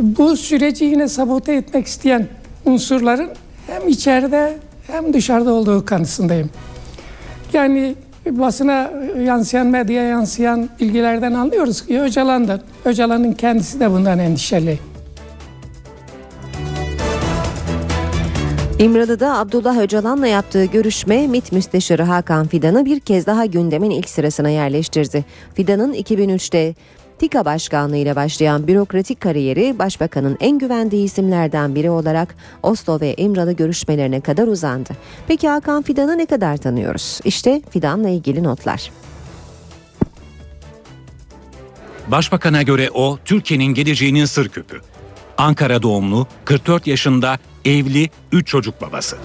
[0.00, 2.26] bu süreci yine sabote etmek isteyen
[2.64, 3.30] unsurların
[3.66, 4.56] hem içeride
[4.86, 6.50] hem dışarıda olduğu kanısındayım.
[7.52, 7.94] Yani
[8.30, 8.90] basına
[9.24, 14.78] yansıyan, medyaya yansıyan bilgilerden anlıyoruz ki Öcalan'dan, Öcalan'ın kendisi de bundan endişeli.
[18.78, 24.48] İmralı'da Abdullah Öcalan'la yaptığı görüşme MİT Müsteşarı Hakan Fidan'ı bir kez daha gündemin ilk sırasına
[24.48, 25.24] yerleştirdi.
[25.54, 26.74] Fidan'ın 2003'te
[27.18, 33.52] TİKA Başkanlığı ile başlayan bürokratik kariyeri Başbakanın en güvendiği isimlerden biri olarak Oslo ve İmralı
[33.52, 34.90] görüşmelerine kadar uzandı.
[35.28, 37.20] Peki Hakan Fidan'ı ne kadar tanıyoruz?
[37.24, 38.90] İşte Fidan'la ilgili notlar.
[42.08, 44.80] Başbakan'a göre o Türkiye'nin geleceğinin sır küpü.
[45.38, 49.16] Ankara doğumlu, 44 yaşında, evli, 3 çocuk babası.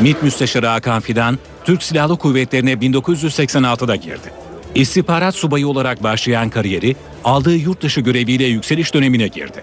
[0.00, 4.32] MİT Müsteşarı Hakan Fidan, Türk Silahlı Kuvvetleri'ne 1986'da girdi.
[4.74, 9.62] İstihbarat subayı olarak başlayan kariyeri, aldığı yurt dışı göreviyle yükseliş dönemine girdi.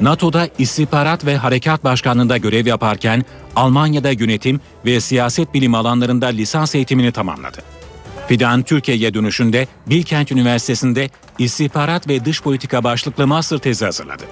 [0.00, 3.24] NATO'da istihbarat ve harekat başkanlığında görev yaparken
[3.56, 7.58] Almanya'da yönetim ve siyaset bilimi alanlarında lisans eğitimini tamamladı.
[8.28, 14.22] Fidan Türkiye'ye dönüşünde Bilkent Üniversitesi'nde istihbarat ve dış politika başlıklı master tezi hazırladı.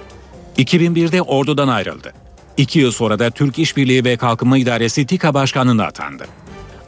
[0.57, 2.13] 2001'de ordudan ayrıldı.
[2.57, 6.27] İki yıl sonra da Türk İşbirliği ve Kalkınma İdaresi TİKA Başkanlığı'na atandı.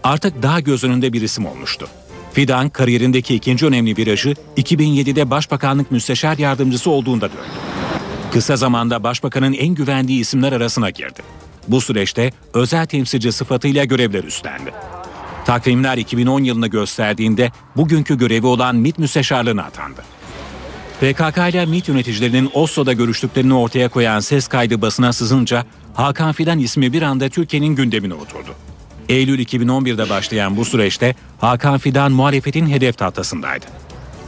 [0.03, 1.87] Artık daha göz önünde bir isim olmuştu.
[2.33, 7.59] Fidan kariyerindeki ikinci önemli virajı 2007'de Başbakanlık Müsteşar Yardımcısı olduğunda döndü.
[8.33, 11.21] Kısa zamanda Başbakanın en güvendiği isimler arasına girdi.
[11.67, 14.71] Bu süreçte özel temsilci sıfatıyla görevler üstlendi.
[15.45, 20.01] Takvimler 2010 yılını gösterdiğinde bugünkü görevi olan MİT müsteşarlığına atandı.
[21.01, 26.93] PKK ile MİT yöneticilerinin Oslo'da görüştüklerini ortaya koyan ses kaydı basına sızınca Hakan Fidan ismi
[26.93, 28.55] bir anda Türkiye'nin gündemine oturdu.
[29.09, 33.65] Eylül 2011'de başlayan bu süreçte Hakan Fidan muhalefetin hedef tahtasındaydı.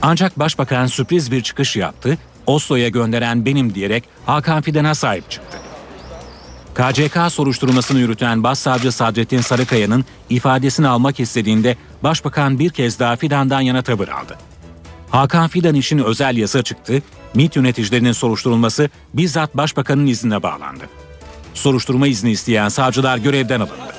[0.02, 5.58] Ancak başbakan sürpriz bir çıkış yaptı, Oslo'ya gönderen benim diyerek Hakan Fidan'a sahip çıktı.
[6.76, 13.82] KCK soruşturmasını yürüten Başsavcı Sadrettin Sarıkaya'nın ifadesini almak istediğinde Başbakan bir kez daha Fidan'dan yana
[13.82, 14.38] tavır aldı.
[15.10, 17.02] Hakan Fidan için özel yasa çıktı,
[17.34, 20.84] MİT yöneticilerinin soruşturulması bizzat Başbakanın iznine bağlandı.
[21.54, 23.96] Soruşturma izni isteyen savcılar görevden alındı.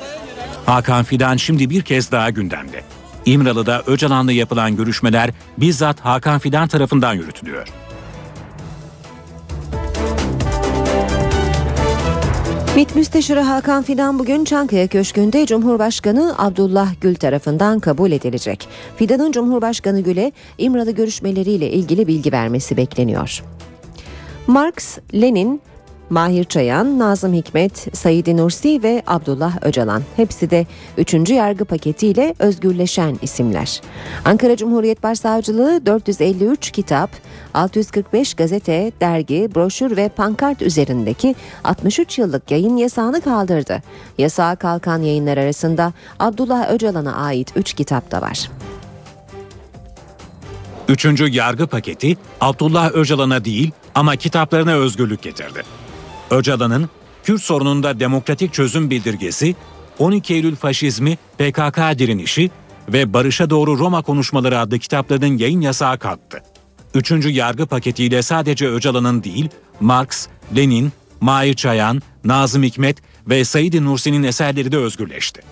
[0.67, 2.85] Hakan Fidan şimdi bir kez daha gündemde.
[3.27, 7.69] İmralı'da Öcalan'la yapılan görüşmeler bizzat Hakan Fidan tarafından yürütülüyor.
[12.79, 18.69] MİT Müsteşarı Hakan Fidan bugün Çankaya Köşkü'nde Cumhurbaşkanı Abdullah Gül tarafından kabul edilecek.
[18.97, 23.43] Fidan'ın Cumhurbaşkanı Gül'e İmralı görüşmeleriyle ilgili bilgi vermesi bekleniyor.
[24.47, 25.61] Marx, Lenin,
[26.11, 30.03] Mahir Çayan, Nazım Hikmet, Said Nursi ve Abdullah Öcalan.
[30.17, 30.67] Hepsi de
[30.99, 31.31] 3.
[31.31, 33.81] yargı paketiyle özgürleşen isimler.
[34.25, 37.11] Ankara Cumhuriyet Başsavcılığı 453 kitap,
[37.55, 41.35] 645 gazete, dergi, broşür ve pankart üzerindeki
[41.65, 43.83] 63 yıllık yayın yasağını kaldırdı.
[44.19, 48.51] Yasağa kalkan yayınlar arasında Abdullah Öcalan'a ait 3 kitap da var.
[50.89, 55.63] Üçüncü yargı paketi Abdullah Öcalan'a değil ama kitaplarına özgürlük getirdi.
[56.31, 56.89] Öcalan'ın
[57.25, 59.55] Kürt sorununda demokratik çözüm bildirgesi,
[59.99, 62.51] 12 Eylül faşizmi, PKK direnişi
[62.89, 66.43] ve Barışa Doğru Roma konuşmaları adlı kitaplarının yayın yasağı kalktı.
[66.95, 69.49] Üçüncü yargı paketiyle sadece Öcalan'ın değil,
[69.81, 70.27] Marx,
[70.57, 75.43] Lenin, Mahir Çayan, Nazım Hikmet ve Said Nursi'nin eserleri de özgürleşti.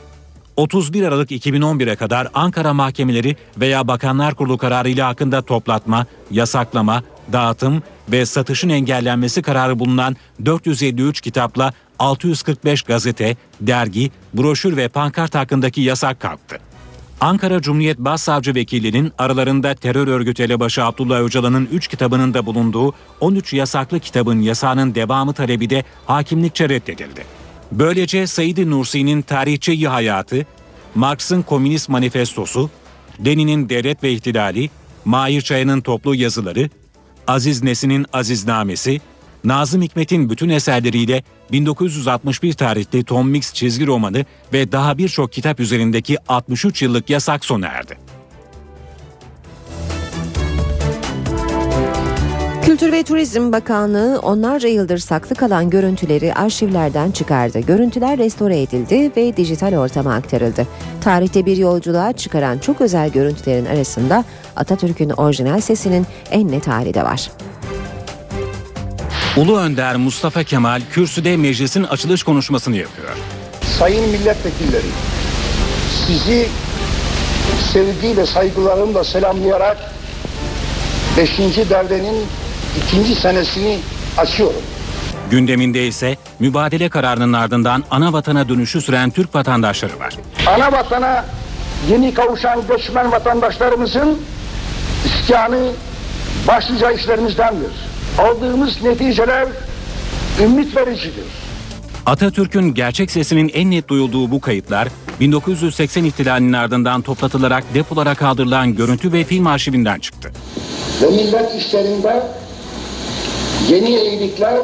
[0.57, 7.03] 31 Aralık 2011'e kadar Ankara mahkemeleri veya Bakanlar Kurulu kararıyla hakkında toplatma, yasaklama,
[7.33, 15.81] dağıtım ve satışın engellenmesi kararı bulunan 453 kitapla 645 gazete, dergi, broşür ve pankart hakkındaki
[15.81, 16.59] yasak kalktı.
[17.21, 23.53] Ankara Cumhuriyet Başsavcı Vekili'nin aralarında terör örgütü elebaşı Abdullah Öcalan'ın 3 kitabının da bulunduğu 13
[23.53, 27.25] yasaklı kitabın yasağının devamı talebi de hakimlikçe reddedildi.
[27.73, 30.47] Böylece Said Nursi'nin tarihçi hayatı,
[30.95, 32.71] Marx'ın Komünist Manifestosu,
[33.25, 34.71] Lenin'in Devlet ve İhtilali,
[35.05, 36.71] Mahir Çayan'ın toplu yazıları,
[37.27, 39.01] Aziz Nesin'in Aziznamesi,
[39.45, 41.23] Nazım Hikmet'in bütün eserleriyle
[41.53, 47.67] 1961 tarihli Tom Mix çizgi romanı ve daha birçok kitap üzerindeki 63 yıllık yasak sona
[47.67, 47.99] erdi.
[52.67, 57.61] Kültür ve Turizm Bakanlığı onlarca yıldır saklı kalan görüntüleri arşivlerden çıkardı.
[57.61, 60.67] Görüntüler restore edildi ve dijital ortama aktarıldı.
[61.01, 64.25] Tarihte bir yolculuğa çıkaran çok özel görüntülerin arasında
[64.57, 67.31] Atatürk'ün orijinal sesinin en net hali de var.
[69.37, 73.09] Ulu Önder Mustafa Kemal kürsüde meclisin açılış konuşmasını yapıyor.
[73.79, 74.87] Sayın milletvekilleri,
[76.07, 76.49] sizi
[77.73, 79.77] sevgiyle, saygılarımla selamlayarak
[81.17, 81.39] 5.
[81.71, 82.25] derdenin
[82.85, 83.79] ikinci senesini
[84.19, 84.63] açıyorum.
[85.31, 90.15] Gündeminde ise mübadele kararının ardından ana vatana dönüşü süren Türk vatandaşları var.
[90.47, 91.25] Ana vatana
[91.91, 94.23] yeni kavuşan göçmen vatandaşlarımızın
[95.05, 95.71] isyanı
[96.49, 97.73] başlıca işlerimizdendir.
[98.19, 99.49] Aldığımız neticeler
[100.43, 101.25] ümit vericidir.
[102.07, 104.89] Atatürk'ün gerçek sesinin en net duyulduğu bu kayıtlar
[105.21, 110.33] 1980 ihtilalinin ardından toplatılarak depolara kaldırılan görüntü ve film arşivinden çıktı.
[111.03, 112.23] Ve millet işlerinde
[113.69, 114.59] yeni yenilikler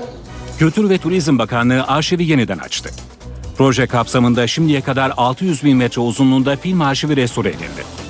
[0.59, 2.91] Kültür ve Turizm Bakanlığı arşivi yeniden açtı.
[3.59, 8.02] Proje kapsamında şimdiye kadar 600 bin metre uzunluğunda film arşivi restore edildi.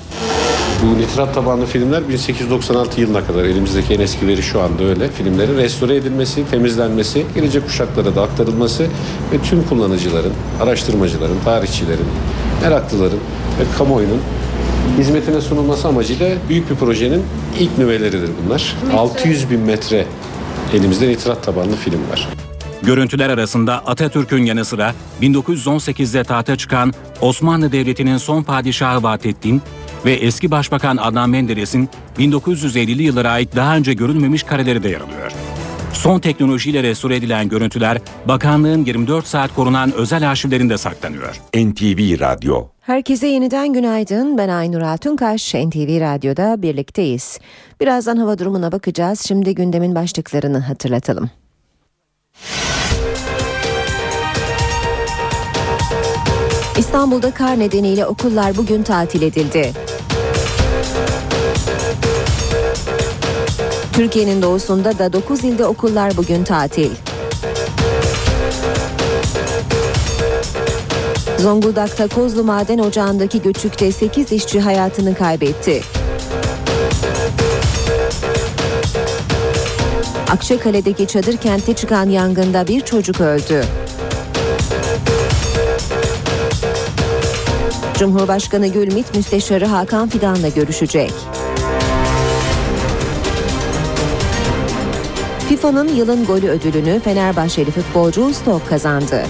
[0.82, 5.08] Bu nitrat tabanlı filmler 1896 yılına kadar elimizdeki en eski veri şu anda öyle.
[5.08, 8.82] Filmlerin restore edilmesi, temizlenmesi, gelecek kuşaklara da aktarılması
[9.32, 12.06] ve tüm kullanıcıların, araştırmacıların, tarihçilerin,
[12.62, 13.18] meraklıların
[13.60, 14.20] ve kamuoyunun
[14.98, 17.22] hizmetine sunulması amacıyla büyük bir projenin
[17.60, 18.76] ilk nüveleridir bunlar.
[18.96, 20.06] 600 bin metre
[20.74, 22.28] elimizde nitrat tabanlı film var.
[22.82, 29.62] Görüntüler arasında Atatürk'ün yanı sıra 1918'de tahta çıkan Osmanlı Devleti'nin son padişahı Vahdettin
[30.06, 31.88] ve eski başbakan Adnan Menderes'in
[32.18, 35.32] 1950'li yıllara ait daha önce görülmemiş kareleri de yer alıyor.
[35.92, 37.98] Son teknolojiyle restore edilen görüntüler
[38.28, 41.40] bakanlığın 24 saat korunan özel arşivlerinde saklanıyor.
[41.54, 44.38] NTV Radyo Herkese yeniden günaydın.
[44.38, 45.54] Ben Aynur Altunkaş.
[45.54, 47.38] NTV Radyo'da birlikteyiz.
[47.80, 49.20] Birazdan hava durumuna bakacağız.
[49.20, 51.30] Şimdi gündemin başlıklarını hatırlatalım.
[56.78, 59.72] İstanbul'da kar nedeniyle okullar bugün tatil edildi.
[63.92, 66.90] Türkiye'nin doğusunda da 9 ilde okullar bugün tatil.
[71.38, 75.82] Zonguldak'ta Kozlu Maden Ocağı'ndaki göçükte 8 işçi hayatını kaybetti.
[80.30, 83.64] Akçakale'deki çadır kentte çıkan yangında bir çocuk öldü.
[87.98, 91.12] Cumhurbaşkanı Gülmit Müsteşarı Hakan Fidan'la görüşecek.
[95.62, 99.22] FIFA'nın yılın golü ödülünü Fenerbahçeli futbolcu Stok kazandı.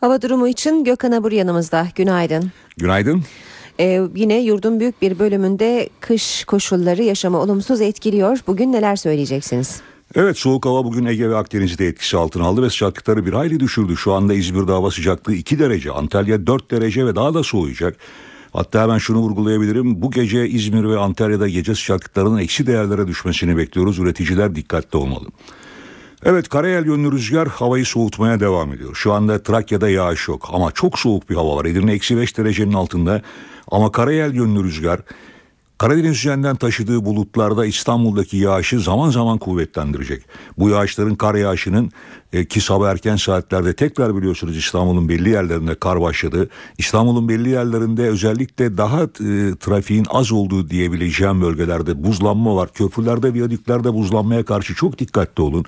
[0.00, 1.88] Hava durumu için Gökhan Abur yanımızda.
[1.94, 2.52] Günaydın.
[2.76, 3.22] Günaydın.
[3.80, 8.38] Ee, yine yurdun büyük bir bölümünde kış koşulları yaşamı olumsuz etkiliyor.
[8.46, 9.80] Bugün neler söyleyeceksiniz?
[10.14, 13.96] Evet soğuk hava bugün Ege ve Akdeniz'de etkisi altına aldı ve sıcaklıkları bir hayli düşürdü.
[13.96, 17.96] Şu anda İzmir'de hava sıcaklığı 2 derece, Antalya 4 derece ve daha da soğuyacak.
[18.52, 20.02] Hatta hemen şunu vurgulayabilirim.
[20.02, 23.98] Bu gece İzmir ve Antalya'da gece sıcaklıklarının eksi değerlere düşmesini bekliyoruz.
[23.98, 25.26] Üreticiler dikkatli olmalı.
[26.24, 28.94] Evet karayel yönlü rüzgar havayı soğutmaya devam ediyor.
[28.94, 31.64] Şu anda Trakya'da yağış yok ama çok soğuk bir hava var.
[31.64, 33.22] Edirne eksi 5 derecenin altında
[33.70, 35.00] ama karayel yönlü rüzgar
[35.82, 40.22] Karadeniz üzerinden taşıdığı bulutlarda İstanbul'daki yağışı zaman zaman kuvvetlendirecek.
[40.58, 41.90] Bu yağışların kar yağışının
[42.32, 46.48] e, ki sabah erken saatlerde tekrar biliyorsunuz İstanbul'un belli yerlerinde kar başladı.
[46.78, 49.08] İstanbul'un belli yerlerinde özellikle daha e,
[49.60, 52.72] trafiğin az olduğu diyebileceğim bölgelerde buzlanma var.
[52.72, 55.64] Köprülerde, viyadüklerde buzlanmaya karşı çok dikkatli olun.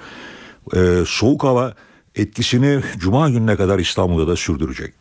[0.77, 1.75] E, soğuk hava
[2.15, 4.95] etkisini cuma gününe kadar İstanbul'da da sürdürecek.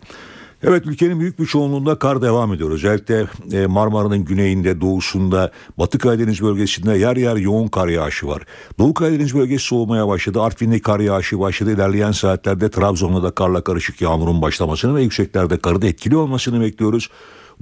[0.65, 2.71] Evet ülkenin büyük bir çoğunluğunda kar devam ediyor.
[2.71, 8.43] Özellikle e, Marmara'nın güneyinde, doğusunda, Batı Karadeniz bölgesinde yer yer yoğun kar yağışı var.
[8.79, 10.41] Doğu Karadeniz bölgesi soğumaya başladı.
[10.41, 11.73] Artvin'de kar yağışı başladı.
[11.73, 17.09] İlerleyen saatlerde Trabzon'da da karla karışık yağmurun başlamasını ve yükseklerde karın etkili olmasını bekliyoruz.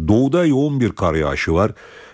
[0.07, 1.71] Doğuda yoğun bir kar yağışı var.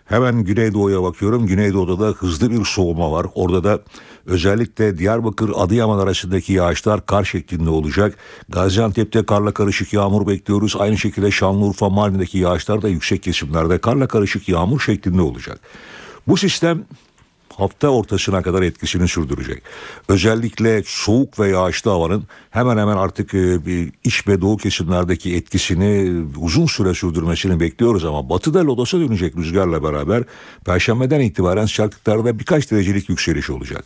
[0.08, 1.47] Hemen Güneydoğu'ya bakıyorum.
[1.47, 3.28] Güneydoğu'da da hızlı bir soğuma var.
[3.36, 3.80] Orada da
[4.26, 8.18] özellikle Diyarbakır Adıyaman arasındaki yağışlar kar şeklinde olacak.
[8.49, 10.76] Gaziantep'te karla karışık yağmur bekliyoruz.
[10.80, 15.60] Aynı şekilde Şanlıurfa Mardin'deki yağışlar da yüksek kesimlerde karla karışık yağmur şeklinde olacak.
[16.28, 16.86] Bu sistem
[17.58, 19.64] hafta ortasına kadar etkisini sürdürecek.
[20.08, 23.60] Özellikle soğuk ve yağışlı havanın hemen hemen artık e,
[24.03, 30.24] iç ve doğu kesimlerdeki etkisini uzun süre sürdürmesini bekliyoruz ama batıda lodosa dönecek rüzgarla beraber
[30.66, 33.86] perşembeden itibaren sıcaklıklarda birkaç derecelik yükseliş olacak.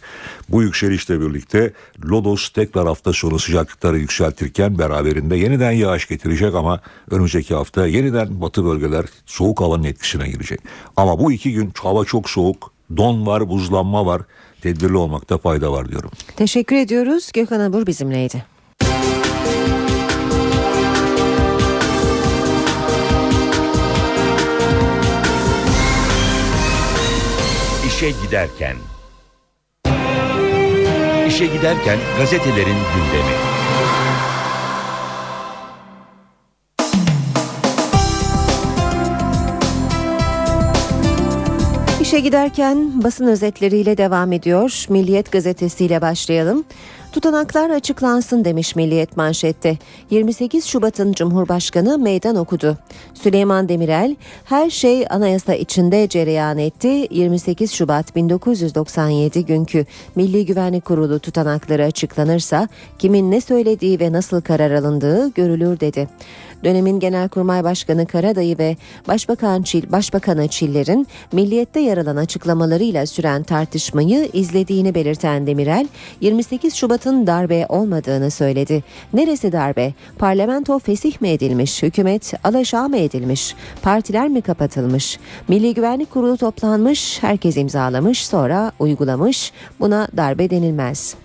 [0.50, 1.74] Bu yükselişle birlikte
[2.06, 8.66] lodos tekrar hafta sonu sıcaklıkları yükseltirken beraberinde yeniden yağış getirecek ama önümüzdeki hafta yeniden batı
[8.66, 10.60] bölgeler soğuk havanın etkisine girecek.
[10.98, 14.22] Ama bu iki gün hava çok soğuk, don var, buzlanma var.
[14.62, 16.12] Tedbirli olmakta fayda var diyorum.
[16.36, 17.32] Teşekkür ediyoruz.
[17.34, 18.44] Gökhan Abur bizimleydi.
[27.88, 28.76] İşe giderken.
[31.28, 33.61] İşe giderken gazetelerin gündemi.
[42.12, 44.86] İşe giderken basın özetleriyle devam ediyor.
[44.90, 46.64] Milliyet gazetesiyle başlayalım.
[47.12, 49.78] Tutanaklar açıklansın demiş Milliyet manşette.
[50.10, 52.78] 28 Şubat'ın Cumhurbaşkanı meydan okudu.
[53.14, 57.08] Süleyman Demirel her şey anayasa içinde cereyan etti.
[57.12, 59.86] 28 Şubat 1997 günkü
[60.16, 62.68] Milli Güvenlik Kurulu tutanakları açıklanırsa
[63.00, 66.08] kimin ne söylediği ve nasıl karar alındığı görülür dedi.
[66.64, 74.30] Dönemin Genelkurmay Başkanı Karadayı ve Başbakan Çil, Başbakanı Çiller'in milliyette yer alan açıklamalarıyla süren tartışmayı
[74.34, 75.88] izlediğini belirten Demirel,
[76.22, 78.84] 28 Şubat'ın darbe olmadığını söyledi.
[79.14, 79.94] Neresi darbe?
[80.18, 81.84] Parlamento fesih mi edilmiş?
[81.84, 83.56] Hükümet alaşağı mı edilmiş?
[83.82, 85.20] Partiler mi kapatılmış?
[85.48, 89.52] Milli Güvenlik Kurulu toplanmış, herkes imzalamış, sonra uygulamış.
[89.80, 91.16] Buna darbe denilmez.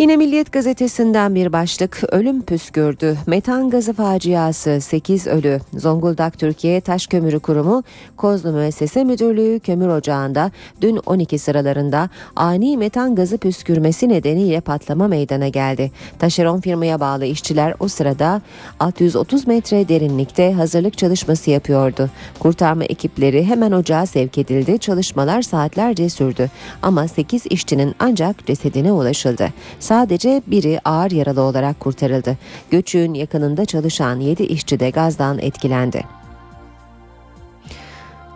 [0.00, 3.16] Yine Milliyet gazetesinden bir başlık ölüm püskürdü.
[3.26, 5.60] Metan gazı faciası 8 ölü.
[5.76, 7.82] Zonguldak Türkiye Taş Kömürü Kurumu
[8.16, 15.48] Kozlu Müessese Müdürlüğü kömür ocağında dün 12 sıralarında ani metan gazı püskürmesi nedeniyle patlama meydana
[15.48, 15.90] geldi.
[16.18, 18.42] Taşeron firmaya bağlı işçiler o sırada
[18.78, 22.10] 630 metre derinlikte hazırlık çalışması yapıyordu.
[22.38, 24.78] Kurtarma ekipleri hemen ocağa sevk edildi.
[24.78, 26.50] Çalışmalar saatlerce sürdü.
[26.82, 29.48] Ama 8 işçinin ancak cesedine ulaşıldı.
[29.90, 32.36] Sadece biri ağır yaralı olarak kurtarıldı.
[32.70, 36.04] Göçüğün yakınında çalışan 7 işçi de gazdan etkilendi.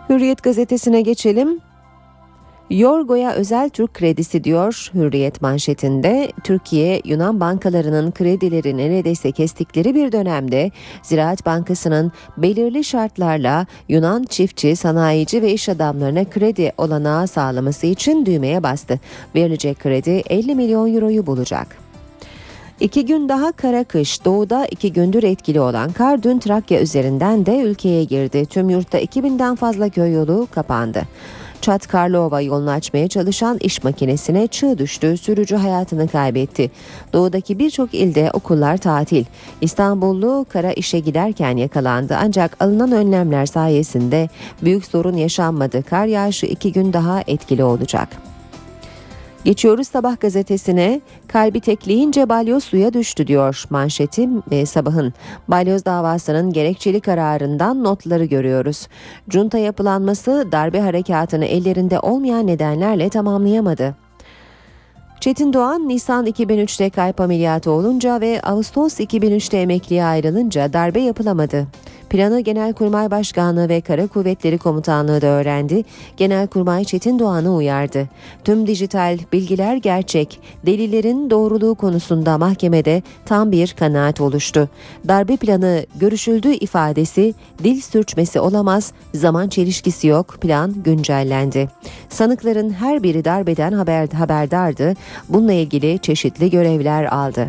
[0.09, 1.59] Hürriyet gazetesine geçelim.
[2.69, 6.31] Yorgo'ya özel Türk kredisi diyor Hürriyet manşetinde.
[6.43, 15.41] Türkiye Yunan bankalarının kredileri neredeyse kestikleri bir dönemde Ziraat Bankası'nın belirli şartlarla Yunan çiftçi, sanayici
[15.41, 18.99] ve iş adamlarına kredi olanağı sağlaması için düğmeye bastı.
[19.35, 21.77] Verilecek kredi 50 milyon euroyu bulacak.
[22.79, 24.25] İki gün daha kara kış.
[24.25, 28.45] Doğuda iki gündür etkili olan kar dün Trakya üzerinden de ülkeye girdi.
[28.45, 31.03] Tüm yurtta 2000'den fazla köy yolu kapandı.
[31.65, 36.71] Çat Karlova yolunu açmaya çalışan iş makinesine çığ düştü, sürücü hayatını kaybetti.
[37.13, 39.25] Doğudaki birçok ilde okullar tatil.
[39.61, 44.29] İstanbullu kara işe giderken yakalandı ancak alınan önlemler sayesinde
[44.61, 45.83] büyük sorun yaşanmadı.
[45.83, 48.34] Kar yağışı iki gün daha etkili olacak.
[49.45, 51.01] Geçiyoruz sabah gazetesine.
[51.27, 55.13] Kalbi tekleyince balyoz suya düştü diyor manşeti e, sabahın.
[55.47, 58.87] Balyoz davasının gerekçeli kararından notları görüyoruz.
[59.29, 64.04] Junta yapılanması darbe harekatını ellerinde olmayan nedenlerle tamamlayamadı.
[65.19, 71.67] Çetin Doğan Nisan 2003'te kalp ameliyatı olunca ve Ağustos 2003'te emekliye ayrılınca darbe yapılamadı.
[72.09, 75.83] Planı Genelkurmay Başkanlığı ve Kara Kuvvetleri Komutanlığı da öğrendi.
[76.17, 78.09] Genelkurmay Çetin Doğan'ı uyardı.
[78.43, 80.39] Tüm dijital bilgiler gerçek.
[80.65, 84.69] Delillerin doğruluğu konusunda mahkemede tam bir kanaat oluştu.
[85.07, 91.69] Darbe planı görüşüldü ifadesi dil sürçmesi olamaz, zaman çelişkisi yok, plan güncellendi.
[92.09, 94.93] Sanıkların her biri darbeden haber, haberdardı.
[95.29, 97.47] Bununla ilgili çeşitli görevler aldı.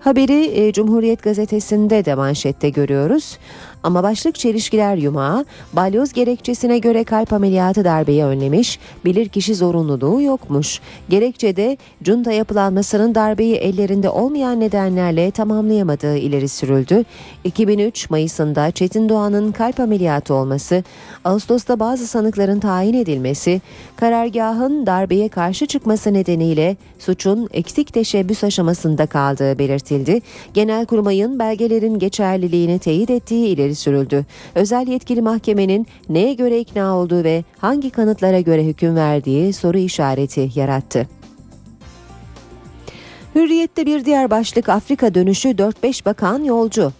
[0.00, 3.38] Haberi e, Cumhuriyet gazetesinde de manşette görüyoruz.
[3.82, 10.80] Ama başlık çelişkiler yumağı, balyoz gerekçesine göre kalp ameliyatı darbeyi önlemiş, bilirkişi zorunluluğu yokmuş.
[11.08, 17.04] Gerekçede junta yapılanmasının darbeyi ellerinde olmayan nedenlerle tamamlayamadığı ileri sürüldü.
[17.44, 20.84] 2003 Mayıs'ında Çetin Doğan'ın kalp ameliyatı olması,
[21.24, 23.60] Ağustos'ta bazı sanıkların tayin edilmesi,
[23.96, 30.20] karargahın darbeye karşı çıkması nedeniyle suçun eksik teşebbüs aşamasında kaldığı belirtildi.
[30.54, 34.26] Genelkurmay'ın belgelerin geçerliliğini teyit ettiği ileri sürüldü.
[34.54, 40.50] Özel yetkili mahkemenin neye göre ikna olduğu ve hangi kanıtlara göre hüküm verdiği soru işareti
[40.54, 41.08] yarattı.
[43.34, 46.92] Hürriyette bir diğer başlık Afrika dönüşü 4-5 bakan yolcu.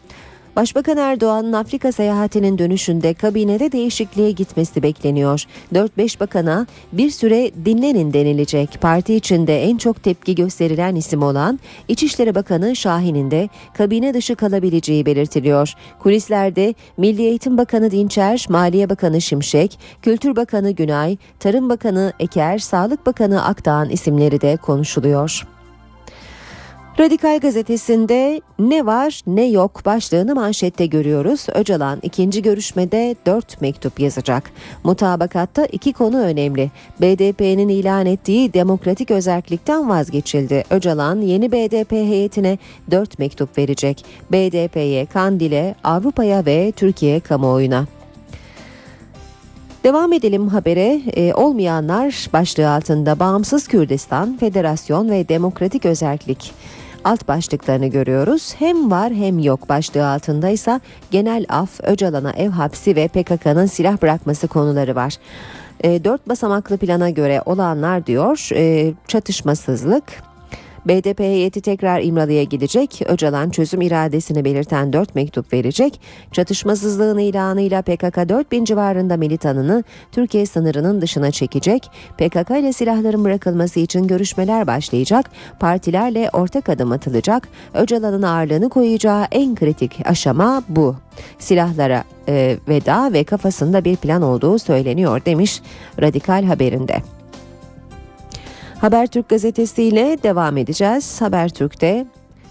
[0.56, 5.44] Başbakan Erdoğan'ın Afrika seyahatinin dönüşünde kabinede değişikliğe gitmesi bekleniyor.
[5.74, 8.80] 4-5 bakana bir süre dinlenin denilecek.
[8.80, 15.06] Parti içinde en çok tepki gösterilen isim olan İçişleri Bakanı Şahin'in de kabine dışı kalabileceği
[15.06, 15.74] belirtiliyor.
[15.98, 23.06] Kulislerde Milli Eğitim Bakanı Dinçer, Maliye Bakanı Şimşek, Kültür Bakanı Günay, Tarım Bakanı Eker, Sağlık
[23.06, 25.42] Bakanı Akdağ'ın isimleri de konuşuluyor.
[26.98, 31.46] Radikal gazetesinde ne var ne yok başlığını manşette görüyoruz.
[31.54, 34.50] Öcalan ikinci görüşmede dört mektup yazacak.
[34.84, 36.70] Mutabakatta iki konu önemli.
[37.00, 40.64] BDP'nin ilan ettiği demokratik özellikten vazgeçildi.
[40.70, 42.58] Öcalan yeni BDP heyetine
[42.90, 44.04] dört mektup verecek.
[44.32, 47.86] BDP'ye, Kandil'e, Avrupa'ya ve Türkiye kamuoyuna.
[49.84, 51.00] Devam edelim habere.
[51.16, 56.52] Ee, olmayanlar başlığı altında Bağımsız Kürdistan, Federasyon ve Demokratik Özellik
[57.04, 58.54] alt başlıklarını görüyoruz.
[58.58, 60.80] Hem var hem yok başlığı altında ise
[61.10, 65.16] genel af, Öcalan'a ev hapsi ve PKK'nın silah bırakması konuları var.
[65.80, 70.04] E, dört basamaklı plana göre olanlar diyor e, çatışmasızlık,
[70.86, 73.02] BDP heyeti tekrar İmralı'ya gidecek.
[73.06, 76.00] Öcalan çözüm iradesini belirten 4 mektup verecek.
[76.32, 81.90] Çatışmasızlığın ilanıyla PKK 4000 civarında militanını Türkiye sınırının dışına çekecek.
[82.18, 85.30] PKK ile silahların bırakılması için görüşmeler başlayacak.
[85.60, 87.48] Partilerle ortak adım atılacak.
[87.74, 90.96] Öcalan'ın ağırlığını koyacağı en kritik aşama bu.
[91.38, 95.62] Silahlara e, veda ve kafasında bir plan olduğu söyleniyor demiş
[96.00, 97.21] Radikal haberinde.
[98.82, 101.20] Habertürk gazetesiyle devam edeceğiz.
[101.20, 102.06] Habertürk'te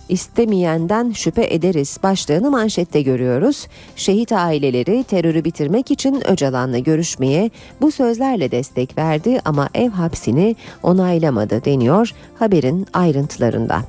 [0.09, 3.67] istemeyenden şüphe ederiz başlığını manşette görüyoruz.
[3.95, 7.51] Şehit aileleri terörü bitirmek için Öcalan'la görüşmeye
[7.81, 13.81] bu sözlerle destek verdi ama ev hapsini onaylamadı deniyor haberin ayrıntılarında.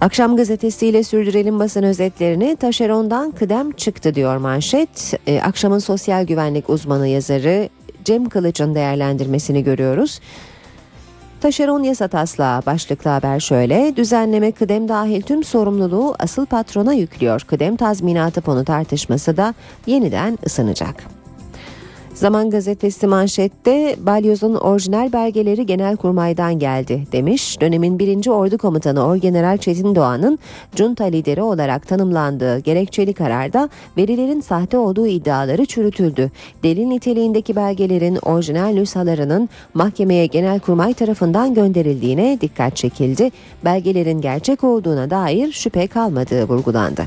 [0.00, 2.56] Akşam gazetesiyle sürdürelim basın özetlerini.
[2.56, 5.14] Taşerondan kıdem çıktı diyor manşet.
[5.26, 7.68] Ee, akşamın sosyal güvenlik uzmanı yazarı
[8.04, 10.20] Cem Kılıç'ın değerlendirmesini görüyoruz.
[11.40, 13.96] Taşeron yasa taslağı başlıklı haber şöyle.
[13.96, 17.40] Düzenleme kıdem dahil tüm sorumluluğu asıl patrona yüklüyor.
[17.40, 19.54] Kıdem tazminatı fonu tartışması da
[19.86, 21.23] yeniden ısınacak.
[22.14, 27.60] Zaman gazetesi manşette balyozun orijinal belgeleri Genelkurmay'dan geldi demiş.
[27.60, 28.26] Dönemin 1.
[28.26, 30.38] Ordu Komutanı Orgeneral Çetin Doğan'ın
[30.76, 36.30] junta lideri olarak tanımlandığı gerekçeli kararda verilerin sahte olduğu iddiaları çürütüldü.
[36.62, 43.30] Delil niteliğindeki belgelerin orijinal nüshalarının mahkemeye Genelkurmay tarafından gönderildiğine dikkat çekildi.
[43.64, 47.04] Belgelerin gerçek olduğuna dair şüphe kalmadığı vurgulandı.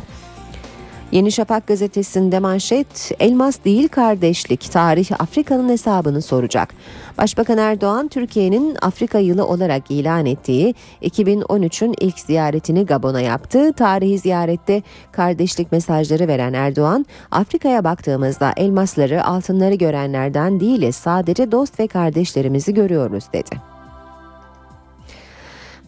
[1.12, 6.74] Yeni Şafak gazetesinde manşet elmas değil kardeşlik tarih Afrika'nın hesabını soracak.
[7.18, 13.74] Başbakan Erdoğan Türkiye'nin Afrika yılı olarak ilan ettiği 2013'ün ilk ziyaretini Gabon'a yaptı.
[13.74, 21.88] Tarihi ziyarette kardeşlik mesajları veren Erdoğan Afrika'ya baktığımızda elmasları altınları görenlerden değiliz sadece dost ve
[21.88, 23.77] kardeşlerimizi görüyoruz dedi.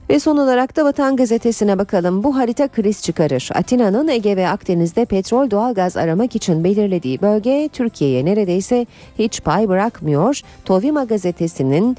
[0.09, 2.23] Ve son olarak da Vatan Gazetesi'ne bakalım.
[2.23, 3.49] Bu harita kriz çıkarır.
[3.53, 8.85] Atina'nın Ege ve Akdeniz'de petrol doğalgaz aramak için belirlediği bölge Türkiye'ye neredeyse
[9.19, 10.41] hiç pay bırakmıyor.
[10.65, 11.97] Tovima Gazetesi'nin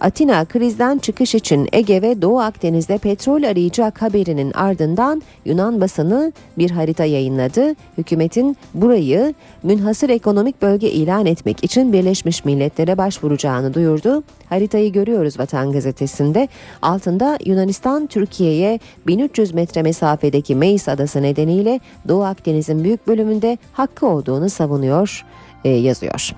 [0.00, 6.70] Atina krizden çıkış için Ege ve Doğu Akdeniz'de petrol arayacak haberinin ardından Yunan basını bir
[6.70, 7.74] harita yayınladı.
[7.98, 14.22] Hükümetin burayı münhasır ekonomik bölge ilan etmek için Birleşmiş Milletler'e başvuracağını duyurdu.
[14.48, 16.48] Haritayı görüyoruz Vatan Gazetesi'nde.
[16.82, 24.50] Altında Yunanistan Türkiye'ye 1300 metre mesafedeki Meis adası nedeniyle Doğu Akdeniz'in büyük bölümünde hakkı olduğunu
[24.50, 25.24] savunuyor,
[25.64, 26.34] e, yazıyor.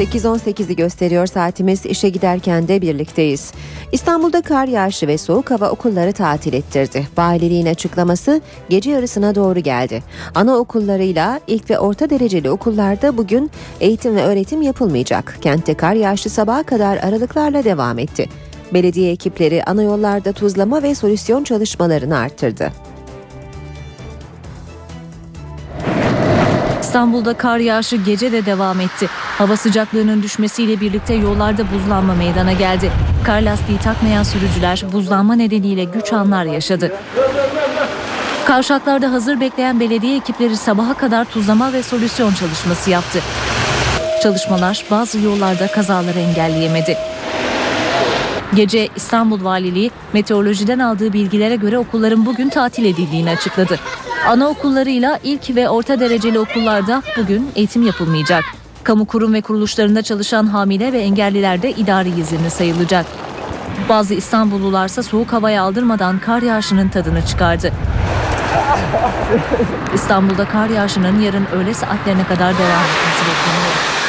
[0.00, 3.52] ...8.18'i gösteriyor saatimiz işe giderken de birlikteyiz.
[3.92, 7.08] İstanbul'da kar yağışı ve soğuk hava okulları tatil ettirdi.
[7.18, 10.02] Valiliğin açıklaması gece yarısına doğru geldi.
[10.34, 15.38] Anaokullarıyla ilk ve orta dereceli okullarda bugün eğitim ve öğretim yapılmayacak.
[15.40, 18.28] Kentte kar yağışı sabaha kadar aralıklarla devam etti.
[18.74, 22.72] Belediye ekipleri ana yollarda tuzlama ve solüsyon çalışmalarını arttırdı.
[26.90, 29.08] İstanbul'da kar yağışı gece de devam etti.
[29.38, 32.90] Hava sıcaklığının düşmesiyle birlikte yollarda buzlanma meydana geldi.
[33.24, 36.92] Kar lastiği takmayan sürücüler buzlanma nedeniyle güç anlar yaşadı.
[38.44, 43.20] Kavşaklarda hazır bekleyen belediye ekipleri sabaha kadar tuzlama ve solüsyon çalışması yaptı.
[44.22, 46.96] Çalışmalar bazı yollarda kazaları engelleyemedi.
[48.54, 53.78] Gece İstanbul Valiliği meteorolojiden aldığı bilgilere göre okulların bugün tatil edildiğini açıkladı.
[54.28, 58.44] Anaokullarıyla ilk ve orta dereceli okullarda bugün eğitim yapılmayacak.
[58.84, 63.06] Kamu kurum ve kuruluşlarında çalışan hamile ve engelliler de idari izinli sayılacak.
[63.88, 67.72] Bazı İstanbullularsa soğuk havaya aldırmadan kar yağışının tadını çıkardı.
[69.94, 73.99] İstanbul'da kar yağışının yarın öğle saatlerine kadar devam etmesi bekleniyor.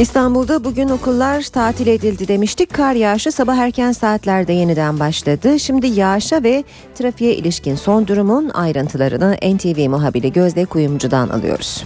[0.00, 2.74] İstanbul'da bugün okullar tatil edildi demiştik.
[2.74, 5.58] Kar yağışı sabah erken saatlerde yeniden başladı.
[5.58, 11.84] Şimdi yağışa ve trafiğe ilişkin son durumun ayrıntılarını NTV muhabiri Gözde Kuyumcu'dan alıyoruz.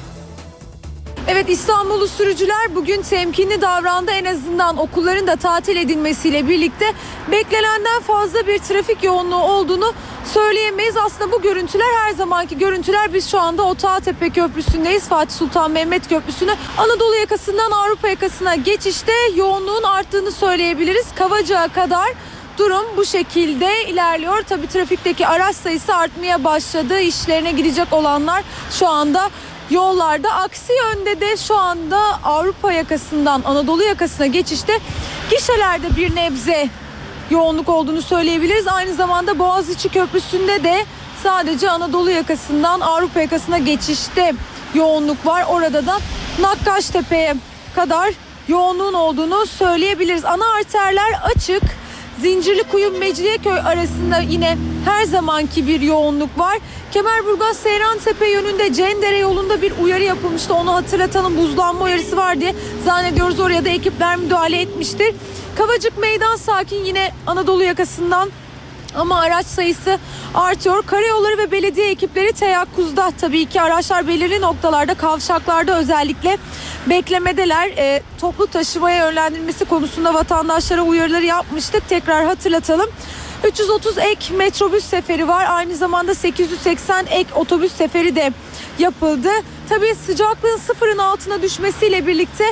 [1.32, 6.92] Evet İstanbullu sürücüler bugün temkinli davrandı en azından okulların da tatil edilmesiyle birlikte
[7.30, 9.92] beklenenden fazla bir trafik yoğunluğu olduğunu
[10.24, 10.96] söyleyemeyiz.
[10.96, 13.14] Aslında bu görüntüler her zamanki görüntüler.
[13.14, 15.08] Biz şu anda Otağtepe Köprüsü'ndeyiz.
[15.08, 21.06] Fatih Sultan Mehmet Köprüsü'nü Anadolu yakasından Avrupa yakasına geçişte yoğunluğun arttığını söyleyebiliriz.
[21.14, 22.08] Kavacığa kadar
[22.58, 24.42] durum bu şekilde ilerliyor.
[24.42, 27.00] Tabi trafikteki araç sayısı artmaya başladı.
[27.00, 29.30] İşlerine gidecek olanlar şu anda
[29.70, 30.32] yollarda.
[30.32, 34.72] Aksi yönde de şu anda Avrupa yakasından Anadolu yakasına geçişte
[35.30, 36.68] gişelerde bir nebze
[37.30, 38.68] yoğunluk olduğunu söyleyebiliriz.
[38.68, 40.84] Aynı zamanda Boğaziçi Köprüsü'nde de
[41.22, 44.34] sadece Anadolu yakasından Avrupa yakasına geçişte
[44.74, 45.44] yoğunluk var.
[45.48, 45.98] Orada da
[46.40, 47.34] Nakkaştepe'ye
[47.74, 48.14] kadar
[48.48, 50.24] yoğunluğun olduğunu söyleyebiliriz.
[50.24, 51.62] Ana arterler açık.
[52.22, 56.58] Zincirlikuyu Mecidiyeköy arasında yine her zamanki bir yoğunluk var.
[56.92, 60.54] Kemerburgaz Seyrantepe yönünde Cendere yolunda bir uyarı yapılmıştı.
[60.54, 62.54] Onu hatırlatalım buzlanma uyarısı var diye
[62.84, 65.14] zannediyoruz oraya da ekipler müdahale etmiştir.
[65.56, 68.30] Kavacık Meydan sakin yine Anadolu yakasından
[68.96, 69.98] ama araç sayısı
[70.34, 70.82] artıyor.
[70.86, 76.38] Karayolları ve belediye ekipleri teyakkuzda tabii ki araçlar belirli noktalarda kavşaklarda özellikle
[76.86, 77.68] beklemedeler.
[77.68, 81.88] E, toplu taşımaya yönlendirilmesi konusunda vatandaşlara uyarıları yapmıştık.
[81.88, 82.90] Tekrar hatırlatalım.
[83.44, 85.46] 330 ek metrobüs seferi var.
[85.48, 88.32] Aynı zamanda 880 ek otobüs seferi de
[88.78, 89.30] yapıldı.
[89.68, 92.44] Tabii sıcaklığın sıfırın altına düşmesiyle birlikte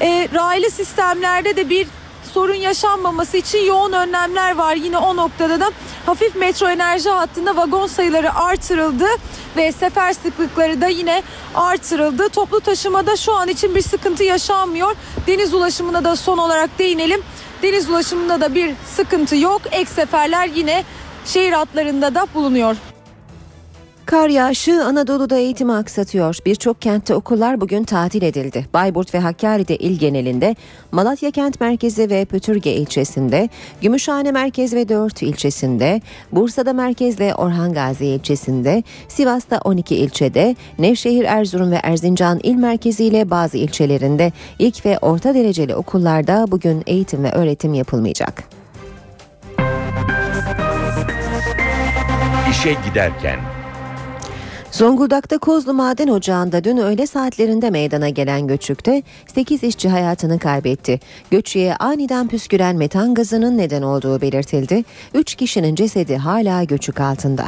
[0.00, 1.86] e, raylı sistemlerde de bir
[2.30, 4.74] sorun yaşanmaması için yoğun önlemler var.
[4.74, 5.70] Yine o noktada da
[6.06, 9.06] hafif metro enerji hattında vagon sayıları artırıldı
[9.56, 11.22] ve sefer sıklıkları da yine
[11.54, 12.28] artırıldı.
[12.28, 14.96] Toplu taşımada şu an için bir sıkıntı yaşanmıyor.
[15.26, 17.22] Deniz ulaşımına da son olarak değinelim.
[17.62, 19.62] Deniz ulaşımında da bir sıkıntı yok.
[19.72, 20.84] Ek seferler yine
[21.26, 22.76] şehir hatlarında da bulunuyor.
[24.10, 26.38] Kar yağışı Anadolu'da eğitimi aksatıyor.
[26.46, 28.66] Birçok kentte okullar bugün tatil edildi.
[28.74, 30.56] Bayburt ve Hakkari'de il genelinde,
[30.92, 33.48] Malatya kent merkezi ve Pötürge ilçesinde,
[33.82, 36.00] Gümüşhane merkez ve 4 ilçesinde,
[36.32, 43.04] Bursa'da merkez ve Orhan Gazi ilçesinde, Sivas'ta 12 ilçede, Nevşehir, Erzurum ve Erzincan il merkezi
[43.04, 48.44] ile bazı ilçelerinde ilk ve orta dereceli okullarda bugün eğitim ve öğretim yapılmayacak.
[52.50, 53.59] İşe giderken
[54.72, 59.02] Zonguldak'ta Kozlu Maden Ocağı'nda dün öğle saatlerinde meydana gelen göçükte
[59.34, 61.00] 8 işçi hayatını kaybetti.
[61.30, 64.84] Göçüğe aniden püsküren metan gazının neden olduğu belirtildi.
[65.14, 67.46] 3 kişinin cesedi hala göçük altında.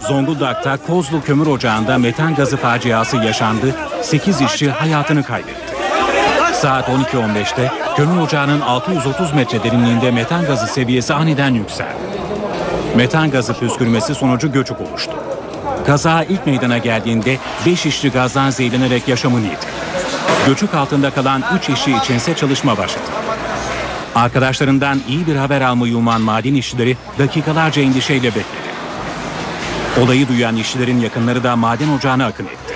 [0.00, 3.74] Zonguldak'ta Kozlu Kömür Ocağı'nda metan gazı faciası yaşandı.
[4.02, 5.67] 8 işçi hayatını kaybetti.
[6.60, 11.98] Saat 12.15'te kömür ocağının 630 metre derinliğinde metan gazı seviyesi aniden yükseldi.
[12.96, 15.12] Metan gazı püskürmesi sonucu göçük oluştu.
[15.86, 19.72] Kaza ilk meydana geldiğinde 5 işçi gazdan zehirlenerek yaşamını yitirdi.
[20.46, 23.06] Göçük altında kalan 3 işçi içinse çalışma başladı.
[24.14, 28.68] Arkadaşlarından iyi bir haber almayı uman maden işçileri dakikalarca endişeyle bekledi.
[30.02, 32.74] Olayı duyan işçilerin yakınları da maden ocağına akın etti.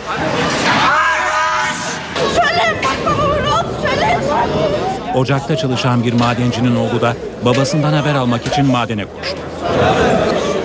[5.14, 9.36] Ocakta çalışan bir madencinin oğlu da babasından haber almak için madene koştu.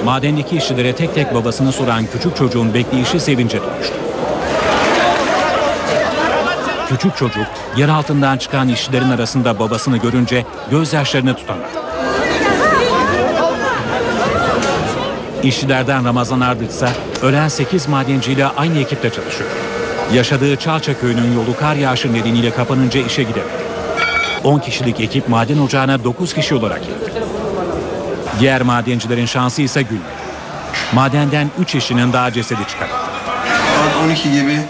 [0.05, 3.93] Madendeki işçilere tek tek babasını soran küçük çocuğun bekleyişi sevince dönüştü.
[6.89, 7.45] Küçük çocuk
[7.77, 11.67] yer altından çıkan işçilerin arasında babasını görünce gözyaşlarını tutamadı.
[15.43, 16.89] İşçilerden Ramazan Ardıç ise
[17.21, 19.49] ölen 8 madenciyle aynı ekipte çalışıyor.
[20.13, 23.57] Yaşadığı Çalça köyünün yolu kar yağışı nedeniyle kapanınca işe gidemedi.
[24.43, 27.13] 10 kişilik ekip maden ocağına 9 kişi olarak girdi.
[28.39, 30.27] Diğer madencilerin şansı ise gülmedi.
[30.93, 32.93] Madenden 3 işçinin daha cesedi çıkarttı.
[33.75, 34.61] Saat 12 gibi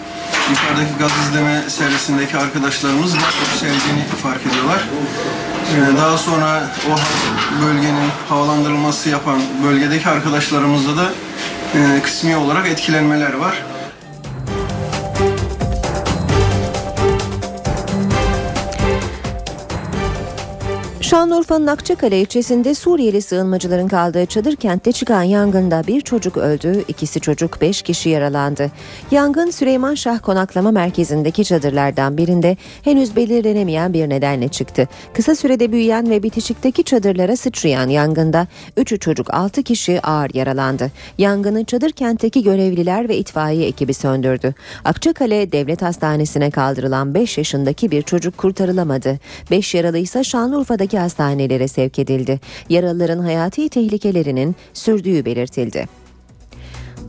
[0.49, 4.81] yukarıdaki gaz izleme servisindeki arkadaşlarımız bir sevdiğini fark ediyorlar.
[5.93, 6.95] Ee, Daha sonra o
[7.65, 11.11] bölgenin havalandırılması yapan bölgedeki arkadaşlarımızda da
[11.75, 13.55] e, kısmi olarak etkilenmeler var.
[21.17, 27.61] Şanlıurfa'nın Akçakale ilçesinde Suriyeli sığınmacıların kaldığı çadır kentte çıkan yangında bir çocuk öldü, ikisi çocuk,
[27.61, 28.71] beş kişi yaralandı.
[29.11, 34.87] Yangın Süleyman Şah Konaklama Merkezi'ndeki çadırlardan birinde henüz belirlenemeyen bir nedenle çıktı.
[35.13, 38.47] Kısa sürede büyüyen ve bitişikteki çadırlara sıçrayan yangında
[38.77, 40.91] üçü çocuk, altı kişi ağır yaralandı.
[41.17, 44.55] Yangını çadır kentteki görevliler ve itfaiye ekibi söndürdü.
[44.85, 49.19] Akçakale Devlet Hastanesi'ne kaldırılan 5 yaşındaki bir çocuk kurtarılamadı.
[49.51, 52.39] 5 yaralı ise Şanlıurfa'daki hastanelere sevk edildi.
[52.69, 55.87] Yaralıların hayati tehlikelerinin sürdüğü belirtildi.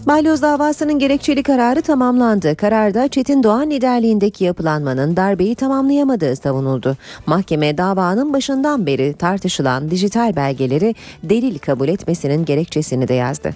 [0.06, 2.56] Balyoz davasının gerekçeli kararı tamamlandı.
[2.56, 6.96] Kararda Çetin Doğan liderliğindeki yapılanmanın darbeyi tamamlayamadığı savunuldu.
[7.26, 13.54] Mahkeme davanın başından beri tartışılan dijital belgeleri delil kabul etmesinin gerekçesini de yazdı.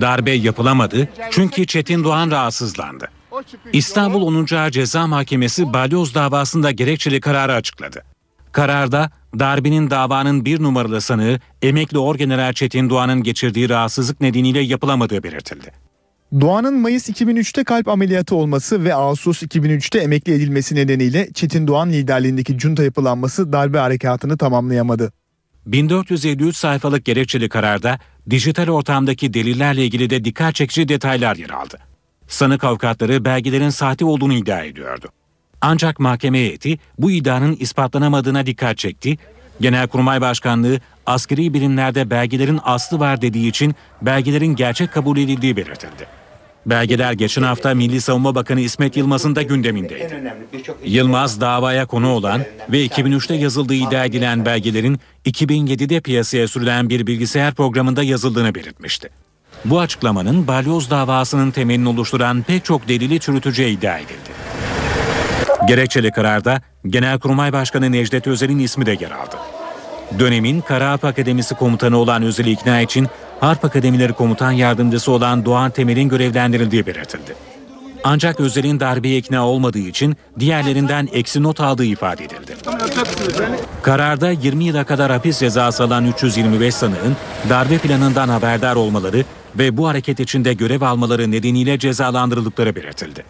[0.00, 3.08] Darbe yapılamadı çünkü Çetin Doğan rahatsızlandı.
[3.72, 4.54] İstanbul 10.
[4.54, 8.04] Ağır Ceza Mahkemesi balyoz davasında gerekçeli kararı açıkladı.
[8.52, 15.72] Kararda darbenin davanın bir numaralı sanığı emekli Orgeneral Çetin Doğan'ın geçirdiği rahatsızlık nedeniyle yapılamadığı belirtildi.
[16.40, 22.58] Doğan'ın Mayıs 2003'te kalp ameliyatı olması ve Ağustos 2003'te emekli edilmesi nedeniyle Çetin Doğan liderliğindeki
[22.58, 25.12] junta yapılanması darbe harekatını tamamlayamadı.
[25.66, 27.98] 1453 sayfalık gerekçeli kararda
[28.30, 31.93] dijital ortamdaki delillerle ilgili de dikkat çekici detaylar yer aldı.
[32.28, 35.08] Sanık avukatları belgelerin sahte olduğunu iddia ediyordu.
[35.60, 39.18] Ancak mahkeme heyeti bu iddianın ispatlanamadığına dikkat çekti.
[39.60, 46.06] Genelkurmay Başkanlığı askeri birimlerde belgelerin aslı var dediği için belgelerin gerçek kabul edildiği belirtildi.
[46.66, 50.32] Belgeler geçen hafta Milli Savunma Bakanı İsmet Yılmaz'ın da gündemindeydi.
[50.84, 57.54] Yılmaz davaya konu olan ve 2003'te yazıldığı iddia edilen belgelerin 2007'de piyasaya sürülen bir bilgisayar
[57.54, 59.10] programında yazıldığını belirtmişti.
[59.64, 64.30] Bu açıklamanın balyoz davasının temelini oluşturan pek çok delili çürüteceği iddia edildi.
[65.68, 69.36] Gerekçeli kararda Genelkurmay Başkanı Necdet Özel'in ismi de yer aldı.
[70.18, 73.08] Dönemin Kara Harp Akademisi komutanı olan Özel'i ikna için
[73.40, 77.34] Harp Akademileri Komutan Yardımcısı olan Doğan Temel'in görevlendirildiği belirtildi.
[78.04, 82.56] Ancak Özel'in darbeye ikna olmadığı için diğerlerinden eksi not aldığı ifade edildi.
[83.82, 87.16] Kararda 20 yıla kadar hapis cezası alan 325 sanığın
[87.48, 89.24] darbe planından haberdar olmaları
[89.58, 93.24] ve bu hareket içinde görev almaları nedeniyle cezalandırıldıkları belirtildi.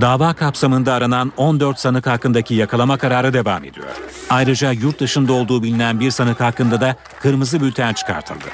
[0.00, 3.86] Dava kapsamında aranan 14 sanık hakkındaki yakalama kararı devam ediyor.
[4.30, 8.44] Ayrıca yurt dışında olduğu bilinen bir sanık hakkında da kırmızı bülten çıkartıldı.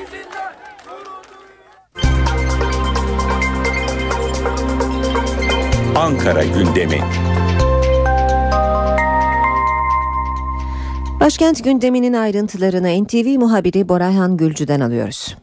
[5.97, 7.01] Ankara gündemi.
[11.21, 15.37] Başkent gündeminin ayrıntılarını NTV muhabiri Borayhan Gülcü'den alıyoruz.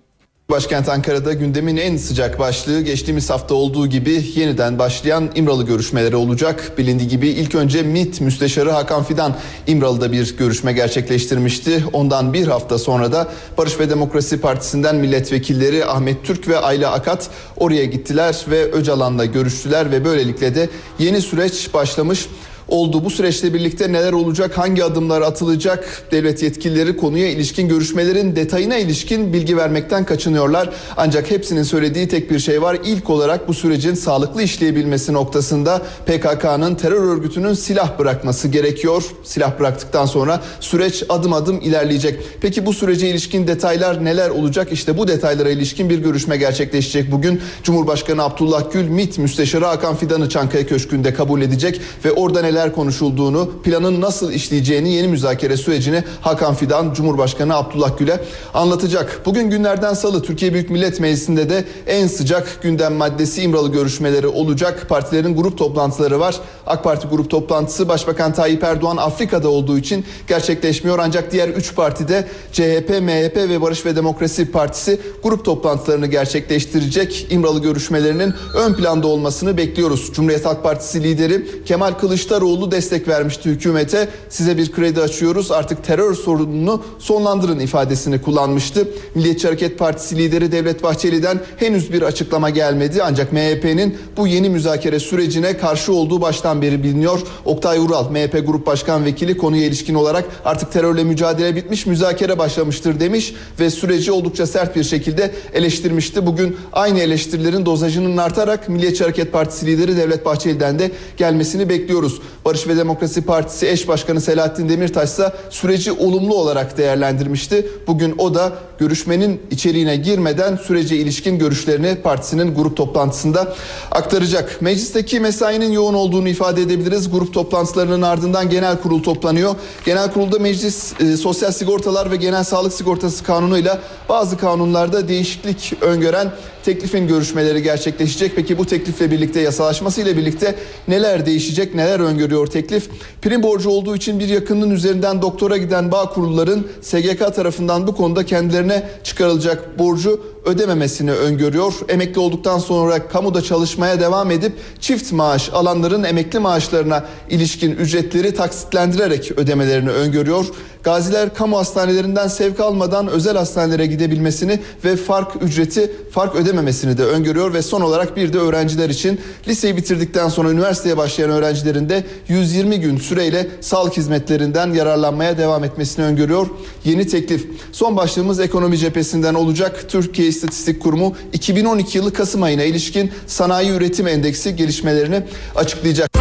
[0.50, 6.72] Başkent Ankara'da gündemin en sıcak başlığı geçtiğimiz hafta olduğu gibi yeniden başlayan İmralı görüşmeleri olacak.
[6.78, 9.36] Bilindiği gibi ilk önce MİT Müsteşarı Hakan Fidan
[9.68, 11.84] İmralı'da bir görüşme gerçekleştirmişti.
[11.93, 13.28] Ondan bir hafta sonra da
[13.58, 19.91] Barış ve Demokrasi Partisi'nden milletvekilleri Ahmet Türk ve Ayla Akat oraya gittiler ve Öcalan'la görüştüler
[19.91, 20.70] ve böylelikle de
[21.00, 22.28] yeni süreç başlamış
[22.68, 23.05] oldu.
[23.05, 26.03] Bu süreçle birlikte neler olacak, hangi adımlar atılacak?
[26.11, 30.70] Devlet yetkilileri konuya ilişkin görüşmelerin detayına ilişkin bilgi vermekten kaçınıyorlar.
[30.97, 32.78] Ancak hepsinin söylediği tek bir şey var.
[32.86, 39.03] İlk olarak bu sürecin sağlıklı işleyebilmesi noktasında PKK'nın terör örgütünün silah bırakması gerekiyor.
[39.24, 42.20] Silah bıraktıktan sonra süreç adım adım ilerleyecek.
[42.41, 44.72] Peki bu sürece ilişkin detaylar neler olacak?
[44.72, 47.41] İşte bu detaylara ilişkin bir görüşme gerçekleşecek bugün.
[47.63, 52.76] Cumhurbaşkanı Abdullah Gül MİT Müsteşarı Hakan Fidan'ı Çankaya Köşkü'nde kabul edecek ve orada neler neler
[52.76, 59.22] konuşulduğunu, planın nasıl işleyeceğini, yeni müzakere sürecini Hakan Fidan Cumhurbaşkanı Abdullah Gül'e anlatacak.
[59.26, 64.86] Bugün günlerden salı Türkiye Büyük Millet Meclisi'nde de en sıcak gündem maddesi İmralı görüşmeleri olacak.
[64.89, 66.36] Partilerin grup toplantıları var.
[66.68, 70.99] AK Parti grup toplantısı Başbakan Tayyip Erdoğan Afrika'da olduğu için gerçekleşmiyor.
[70.99, 77.28] Ancak diğer 3 partide CHP, MHP ve Barış ve Demokrasi Partisi grup toplantılarını gerçekleştirecek.
[77.30, 80.12] İmralı görüşmelerinin ön planda olmasını bekliyoruz.
[80.14, 84.08] Cumhuriyet Halk Partisi lideri Kemal Kılıçdaroğlu Kılıçdaroğlu destek vermişti hükümete.
[84.30, 88.88] Size bir kredi açıyoruz artık terör sorununu sonlandırın ifadesini kullanmıştı.
[89.16, 93.04] Milliyetçi Hareket Partisi lideri Devlet Bahçeli'den henüz bir açıklama gelmedi.
[93.04, 97.20] Ancak MHP'nin bu yeni müzakere sürecine karşı olduğu baştan beri biliniyor.
[97.45, 103.00] Oktay Ural MHP Grup Başkan Vekili konuya ilişkin olarak artık terörle mücadele bitmiş müzakere başlamıştır
[103.00, 106.26] demiş ve süreci oldukça sert bir şekilde eleştirmişti.
[106.26, 112.22] Bugün aynı eleştirilerin dozajının artarak Milliyetçi Hareket Partisi lideri Devlet Bahçeli'den de gelmesini bekliyoruz.
[112.48, 117.68] Barış ve Demokrasi Partisi eş başkanı Selahattin Demirtaş ise süreci olumlu olarak değerlendirmişti.
[117.88, 123.56] Bugün o da görüşmenin içeriğine girmeden sürece ilişkin görüşlerini partisinin grup toplantısında
[123.91, 124.62] aktaracak.
[124.62, 127.12] Meclisteki mesainin yoğun olduğunu ifade edebiliriz.
[127.12, 129.56] Grup toplantılarının ardından genel kurul toplanıyor.
[129.86, 133.80] Genel kurulda meclis e, sosyal sigortalar ve genel sağlık sigortası kanunuyla
[134.10, 136.32] bazı kanunlarda değişiklik öngören
[136.68, 138.32] teklifin görüşmeleri gerçekleşecek.
[138.36, 140.56] Peki bu teklifle birlikte yasalaşması ile birlikte
[140.88, 142.89] neler değişecek, neler öngörüyor teklif?
[143.21, 148.25] Prim borcu olduğu için bir yakının üzerinden doktora giden bağ kurulların SGK tarafından bu konuda
[148.25, 151.74] kendilerine çıkarılacak borcu ödememesini öngörüyor.
[151.89, 159.32] Emekli olduktan sonra kamuda çalışmaya devam edip çift maaş alanların emekli maaşlarına ilişkin ücretleri taksitlendirerek
[159.32, 160.45] ödemelerini öngörüyor.
[160.84, 167.54] Gaziler kamu hastanelerinden sevk almadan özel hastanelere gidebilmesini ve fark ücreti fark ödememesini de öngörüyor
[167.54, 172.80] ve son olarak bir de öğrenciler için liseyi bitirdikten sonra üniversiteye başlayan öğrencilerin de 120
[172.80, 176.48] gün süreyle sağlık hizmetlerinden yararlanmaya devam etmesini öngörüyor.
[176.86, 177.48] Yeni teklif.
[177.72, 179.86] Son başlığımız ekonomi cephesinden olacak.
[179.89, 185.23] Türkiye İstatistik Kurumu 2012 yılı Kasım ayına ilişkin sanayi üretim endeksi gelişmelerini
[185.55, 186.11] açıklayacak.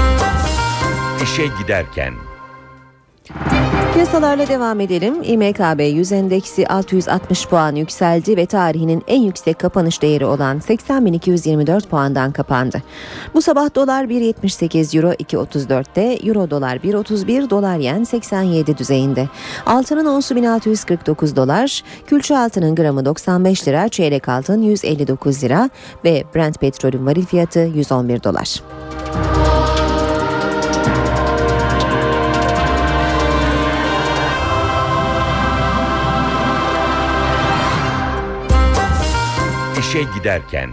[1.22, 2.14] İşe giderken
[3.94, 5.14] Piyasalarla devam edelim.
[5.22, 12.32] İMKB 100 endeksi 660 puan yükseldi ve tarihinin en yüksek kapanış değeri olan 80.224 puandan
[12.32, 12.82] kapandı.
[13.34, 19.28] Bu sabah dolar 1.78 euro 2.34'te, euro dolar 1.31, dolar yen 87 düzeyinde.
[19.66, 25.70] Altının onsu 1649 dolar, külçe altının gramı 95 lira, çeyrek altın 159 lira
[26.04, 28.62] ve Brent petrolün varil fiyatı 111 dolar.
[39.96, 40.70] İşe giderken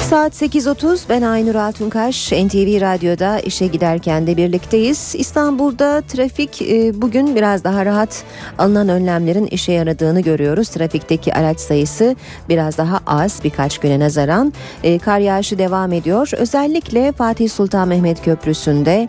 [0.00, 5.14] Saat 8.30 ben Aynur Altunkaş NTV Radyo'da işe giderken de birlikteyiz.
[5.18, 8.24] İstanbul'da trafik e, bugün biraz daha rahat
[8.58, 10.68] alınan önlemlerin işe yaradığını görüyoruz.
[10.68, 12.16] Trafikteki araç sayısı
[12.48, 14.52] biraz daha az birkaç güne nazaran.
[14.82, 16.30] E, kar yağışı devam ediyor.
[16.36, 19.08] Özellikle Fatih Sultan Mehmet Köprüsü'nde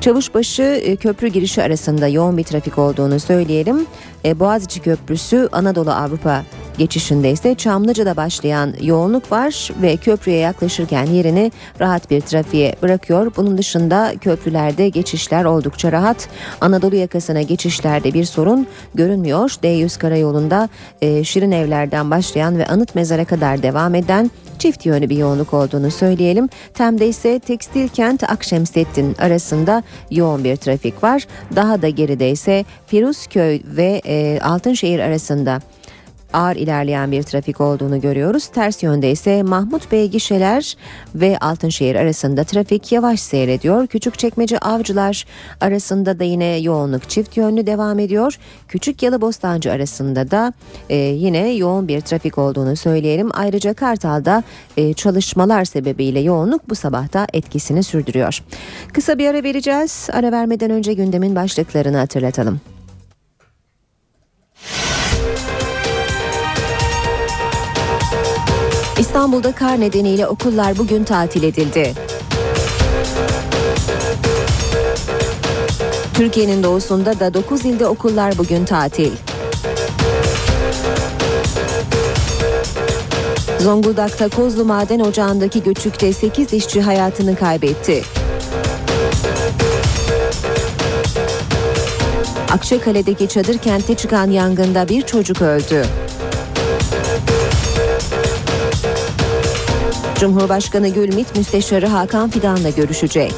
[0.00, 3.86] Çavuşbaşı e, köprü girişi arasında yoğun bir trafik olduğunu söyleyelim.
[4.24, 6.42] Boğaziçi Köprüsü Anadolu Avrupa
[6.78, 13.32] geçişinde ise Çamlıca'da başlayan yoğunluk var ve köprüye yaklaşırken yerini rahat bir trafiğe bırakıyor.
[13.36, 16.28] Bunun dışında köprülerde geçişler oldukça rahat.
[16.60, 19.50] Anadolu yakasına geçişlerde bir sorun görünmüyor.
[19.50, 20.68] D100 karayolunda
[21.00, 25.90] e, Şirin Evler'den başlayan ve Anıt Mezar'a kadar devam eden çift yönlü bir yoğunluk olduğunu
[25.90, 26.48] söyleyelim.
[26.74, 31.26] Tem'de ise Tekstil Kent Akşemsettin arasında yoğun bir trafik var.
[31.56, 35.60] Daha da geride ise Firuzköy ve e, Altınşehir arasında
[36.32, 38.46] ağır ilerleyen bir trafik olduğunu görüyoruz.
[38.46, 40.76] Ters yönde ise Mahmut Bey gişeler
[41.14, 43.86] ve Altınşehir arasında trafik yavaş seyrediyor.
[43.86, 45.24] Küçükçekmece Avcılar
[45.60, 48.38] arasında da yine yoğunluk çift yönlü devam ediyor.
[48.68, 50.52] Küçük Yalı Bostancı arasında da
[50.88, 53.30] e, yine yoğun bir trafik olduğunu söyleyelim.
[53.34, 54.42] Ayrıca Kartal'da
[54.76, 58.42] e, çalışmalar sebebiyle yoğunluk bu sabahta etkisini sürdürüyor.
[58.92, 60.08] Kısa bir ara vereceğiz.
[60.12, 62.60] Ara vermeden önce gündemin başlıklarını hatırlatalım.
[68.98, 71.94] İstanbul'da kar nedeniyle okullar bugün tatil edildi.
[76.14, 79.12] Türkiye'nin doğusunda da 9 ilde okullar bugün tatil.
[83.60, 88.02] Zonguldak'ta Kozlu Maden Ocağı'ndaki göçükte 8 işçi hayatını kaybetti.
[92.52, 95.86] Akçakale'deki çadır kentte çıkan yangında bir çocuk öldü.
[100.20, 103.34] Cumhurbaşkanı Gülmit Müsteşarı Hakan Fidan'la görüşecek.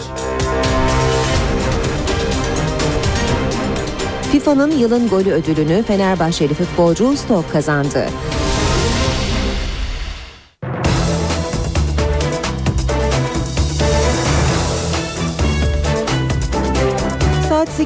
[4.32, 8.06] FIFA'nın yılın golü ödülünü Fenerbahçeli futbolcu Stok kazandı.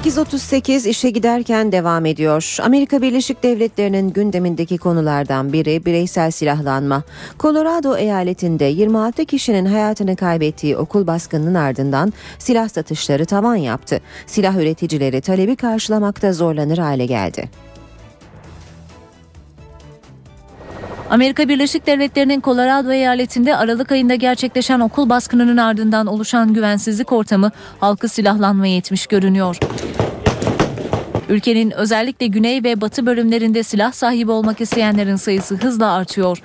[0.05, 2.57] 8.38 işe giderken devam ediyor.
[2.63, 7.03] Amerika Birleşik Devletleri'nin gündemindeki konulardan biri bireysel silahlanma.
[7.41, 14.01] Colorado eyaletinde 26 kişinin hayatını kaybettiği okul baskınının ardından silah satışları tavan yaptı.
[14.27, 17.64] Silah üreticileri talebi karşılamakta zorlanır hale geldi.
[21.11, 27.51] Amerika Birleşik Devletleri'nin Colorado eyaletinde Aralık ayında gerçekleşen okul baskınının ardından oluşan güvensizlik ortamı
[27.81, 29.59] halkı silahlanmaya etmiş görünüyor.
[31.29, 36.39] Ülkenin özellikle güney ve batı bölümlerinde silah sahibi olmak isteyenlerin sayısı hızla artıyor.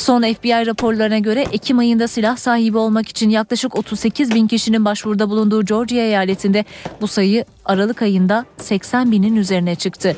[0.00, 5.30] Son FBI raporlarına göre Ekim ayında silah sahibi olmak için yaklaşık 38 bin kişinin başvuruda
[5.30, 6.64] bulunduğu Georgia eyaletinde
[7.00, 10.16] bu sayı Aralık ayında 80 binin üzerine çıktı.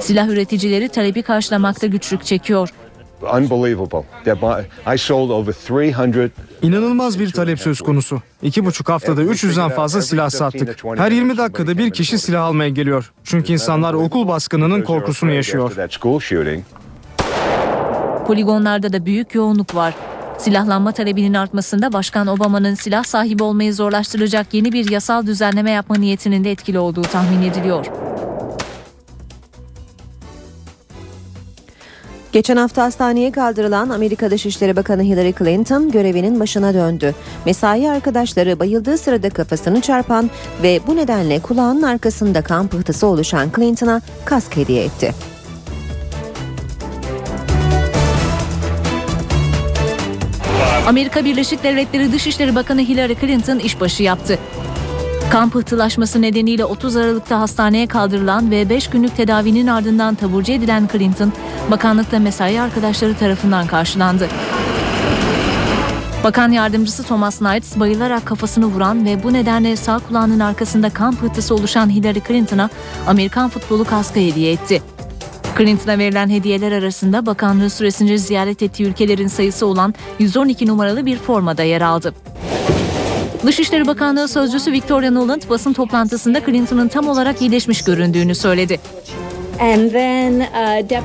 [0.00, 2.68] Silah üreticileri talebi karşılamakta güçlük çekiyor.
[3.22, 4.04] Unbelievable.
[4.94, 6.30] I sold over 300
[6.62, 8.22] İnanılmaz bir talep söz konusu.
[8.42, 10.84] İki buçuk haftada 300'den fazla silah sattık.
[10.96, 13.12] Her 20 dakikada bir kişi silah almaya geliyor.
[13.24, 15.72] Çünkü insanlar okul baskınının korkusunu yaşıyor.
[18.26, 19.94] Poligonlarda da büyük yoğunluk var.
[20.38, 26.44] Silahlanma talebinin artmasında Başkan Obama'nın silah sahibi olmayı zorlaştıracak yeni bir yasal düzenleme yapma niyetinin
[26.44, 27.86] de etkili olduğu tahmin ediliyor.
[32.32, 37.14] Geçen hafta hastaneye kaldırılan Amerika Dışişleri Bakanı Hillary Clinton görevinin başına döndü.
[37.46, 40.30] Mesai arkadaşları bayıldığı sırada kafasını çarpan
[40.62, 45.14] ve bu nedenle kulağının arkasında kan pıhtısı oluşan Clinton'a kask hediye etti.
[50.90, 54.38] Amerika Birleşik Devletleri Dışişleri Bakanı Hillary Clinton işbaşı yaptı.
[55.32, 61.32] Kan pıhtılaşması nedeniyle 30 Aralık'ta hastaneye kaldırılan ve 5 günlük tedavinin ardından taburcu edilen Clinton,
[61.70, 64.28] bakanlıkta mesai arkadaşları tarafından karşılandı.
[66.24, 71.54] Bakan yardımcısı Thomas Knight bayılarak kafasını vuran ve bu nedenle sağ kulağının arkasında kan pıhtısı
[71.54, 72.70] oluşan Hillary Clinton'a
[73.06, 74.82] Amerikan futbolu kaskı hediye etti.
[75.58, 81.62] Clinton'a verilen hediyeler arasında bakanlığı süresince ziyaret ettiği ülkelerin sayısı olan 112 numaralı bir formada
[81.62, 82.14] yer aldı.
[83.46, 88.80] Dışişleri Bakanlığı Sözcüsü Victoria Nuland basın toplantısında Clinton'ın tam olarak iyileşmiş göründüğünü söyledi.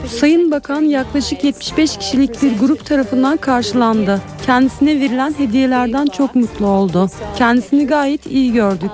[0.07, 4.21] Sayın Bakan yaklaşık 75 kişilik bir grup tarafından karşılandı.
[4.45, 7.09] Kendisine verilen hediyelerden çok mutlu oldu.
[7.37, 8.91] Kendisini gayet iyi gördük.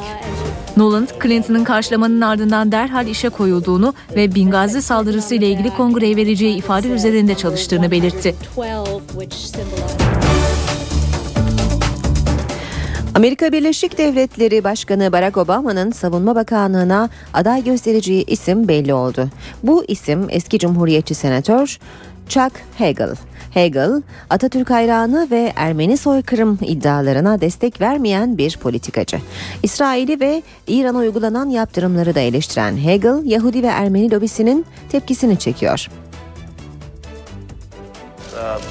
[0.78, 6.88] Nuland, Clinton'ın karşılamanın ardından derhal işe koyulduğunu ve Bingazi saldırısı ile ilgili kongreye vereceği ifade
[6.88, 8.36] üzerinde çalıştığını belirtti.
[13.16, 19.30] Amerika Birleşik Devletleri Başkanı Barack Obama'nın Savunma Bakanlığı'na aday göstereceği isim belli oldu.
[19.64, 21.80] Bu isim eski Cumhuriyetçi Senatör
[22.30, 23.16] Chuck Hagel.
[23.52, 29.18] Hegel, Atatürk hayranı ve Ermeni soykırım iddialarına destek vermeyen bir politikacı.
[29.64, 35.88] İsrail'i ve İran'a uygulanan yaptırımları da eleştiren Hegel, Yahudi ve Ermeni lobisinin tepkisini çekiyor.
[38.42, 38.62] Look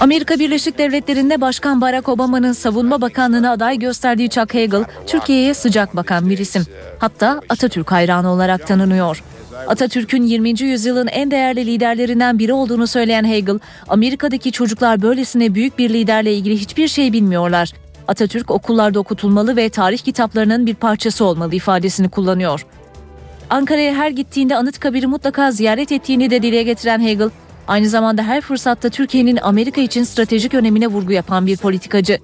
[0.00, 6.30] Amerika Birleşik Devletleri'nde Başkan Barack Obama'nın savunma bakanlığına aday gösterdiği Chuck Hagel, Türkiye'ye sıcak bakan
[6.30, 6.66] bir isim.
[6.98, 9.22] Hatta Atatürk hayranı olarak tanınıyor.
[9.66, 10.60] Atatürk'ün 20.
[10.60, 13.58] yüzyılın en değerli liderlerinden biri olduğunu söyleyen Hagel,
[13.88, 17.72] Amerika'daki çocuklar böylesine büyük bir liderle ilgili hiçbir şey bilmiyorlar.
[18.08, 22.66] Atatürk okullarda okutulmalı ve tarih kitaplarının bir parçası olmalı ifadesini kullanıyor.
[23.50, 27.30] Ankara'ya her gittiğinde Anıtkabir'i mutlaka ziyaret ettiğini de dile getiren Hegel,
[27.68, 32.18] aynı zamanda her fırsatta Türkiye'nin Amerika için stratejik önemine vurgu yapan bir politikacı.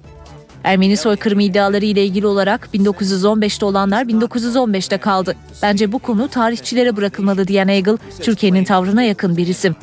[0.63, 5.35] Ermeni soykırımı iddiaları ile ilgili olarak 1915'te olanlar 1915'te kaldı.
[5.61, 9.75] Bence bu konu tarihçilere bırakılmalı diyen Hegel, Türkiye'nin tavrına yakın bir isim.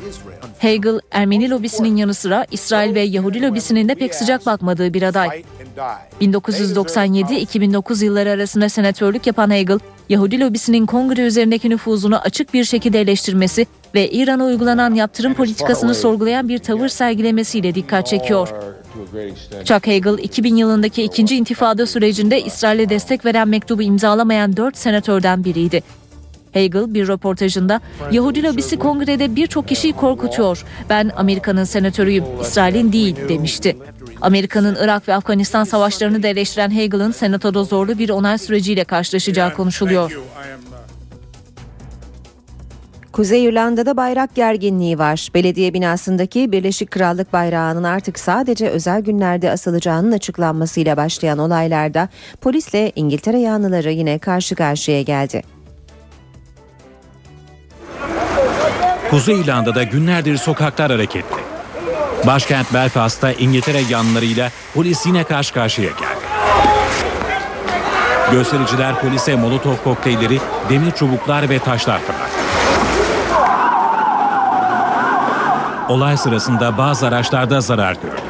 [0.58, 5.42] Hegel, Ermeni lobisinin yanı sıra İsrail ve Yahudi lobisinin de pek sıcak bakmadığı bir aday.
[6.20, 9.78] 1997-2009 yılları arasında senatörlük yapan Hegel,
[10.08, 16.48] Yahudi lobisinin kongre üzerindeki nüfuzunu açık bir şekilde eleştirmesi ve İran'a uygulanan yaptırım politikasını sorgulayan
[16.48, 18.48] bir tavır sergilemesiyle dikkat çekiyor.
[19.64, 25.82] Chuck Hagel 2000 yılındaki ikinci intifada sürecinde İsrail'e destek veren mektubu imzalamayan dört senatörden biriydi.
[26.54, 27.80] Hagel bir röportajında
[28.12, 30.64] Yahudi lobisi kongrede birçok kişiyi korkutuyor.
[30.90, 33.76] Ben Amerika'nın senatörüyüm, İsrail'in değil demişti.
[34.20, 40.18] Amerika'nın Irak ve Afganistan savaşlarını da eleştiren Hagel'ın senatoda zorlu bir onay süreciyle karşılaşacağı konuşuluyor.
[43.14, 45.28] Kuzey İrlanda'da bayrak gerginliği var.
[45.34, 52.08] Belediye binasındaki Birleşik Krallık bayrağının artık sadece özel günlerde asılacağının açıklanmasıyla başlayan olaylarda
[52.40, 55.42] polisle İngiltere yanlıları yine karşı karşıya geldi.
[59.10, 61.36] Kuzey İrlanda'da günlerdir sokaklar hareketli.
[62.26, 66.24] Başkent Belfast'ta İngiltere yanlılarıyla polis yine karşı karşıya geldi.
[68.32, 70.38] Göstericiler polise molotof kokteylleri,
[70.70, 72.33] demir çubuklar ve taşlar fırlattı.
[75.88, 78.20] Olay sırasında bazı araçlarda zarar gördü.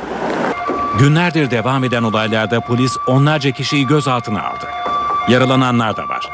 [0.99, 4.67] Günlerdir devam eden olaylarda polis onlarca kişiyi gözaltına aldı.
[5.29, 6.31] Yaralananlar da var.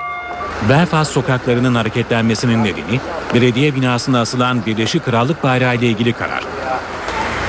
[0.69, 3.01] Belfast sokaklarının hareketlenmesinin nedeni
[3.35, 6.45] belediye binasına asılan Birleşik Krallık bayrağı ile ilgili karar.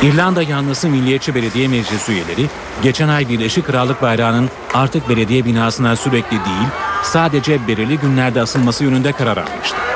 [0.01, 2.49] İrlanda yanlısı Milliyetçi Belediye Meclisi üyeleri
[2.83, 6.67] geçen ay Birleşik Krallık bayrağının artık belediye binasına sürekli değil
[7.03, 9.90] sadece belirli günlerde asılması yönünde karar almıştı.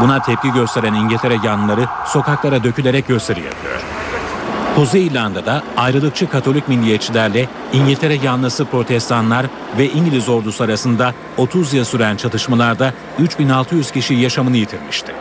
[0.00, 3.80] Buna tepki gösteren İngiltere yanlıları sokaklara dökülerek gösteri yapıyor.
[4.76, 9.46] Kuzey İrlanda'da ayrılıkçı Katolik milliyetçilerle İngiltere yanlısı protestanlar
[9.78, 15.12] ve İngiliz ordusu arasında 30 yıl süren çatışmalarda 3600 kişi yaşamını yitirmişti.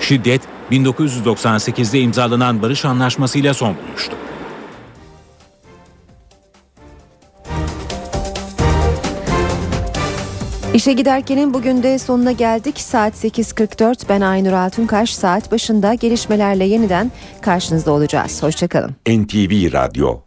[0.00, 0.42] Şiddet
[0.72, 4.16] 1998'de imzalanan barış anlaşmasıyla son bulmuştu.
[10.78, 12.80] İşe giderkenin bugün de sonuna geldik.
[12.80, 15.14] Saat 8.44 ben Aynur Altunkaş.
[15.14, 17.10] Saat başında gelişmelerle yeniden
[17.40, 18.42] karşınızda olacağız.
[18.42, 18.90] Hoşçakalın.
[19.08, 20.20] NTV Radyo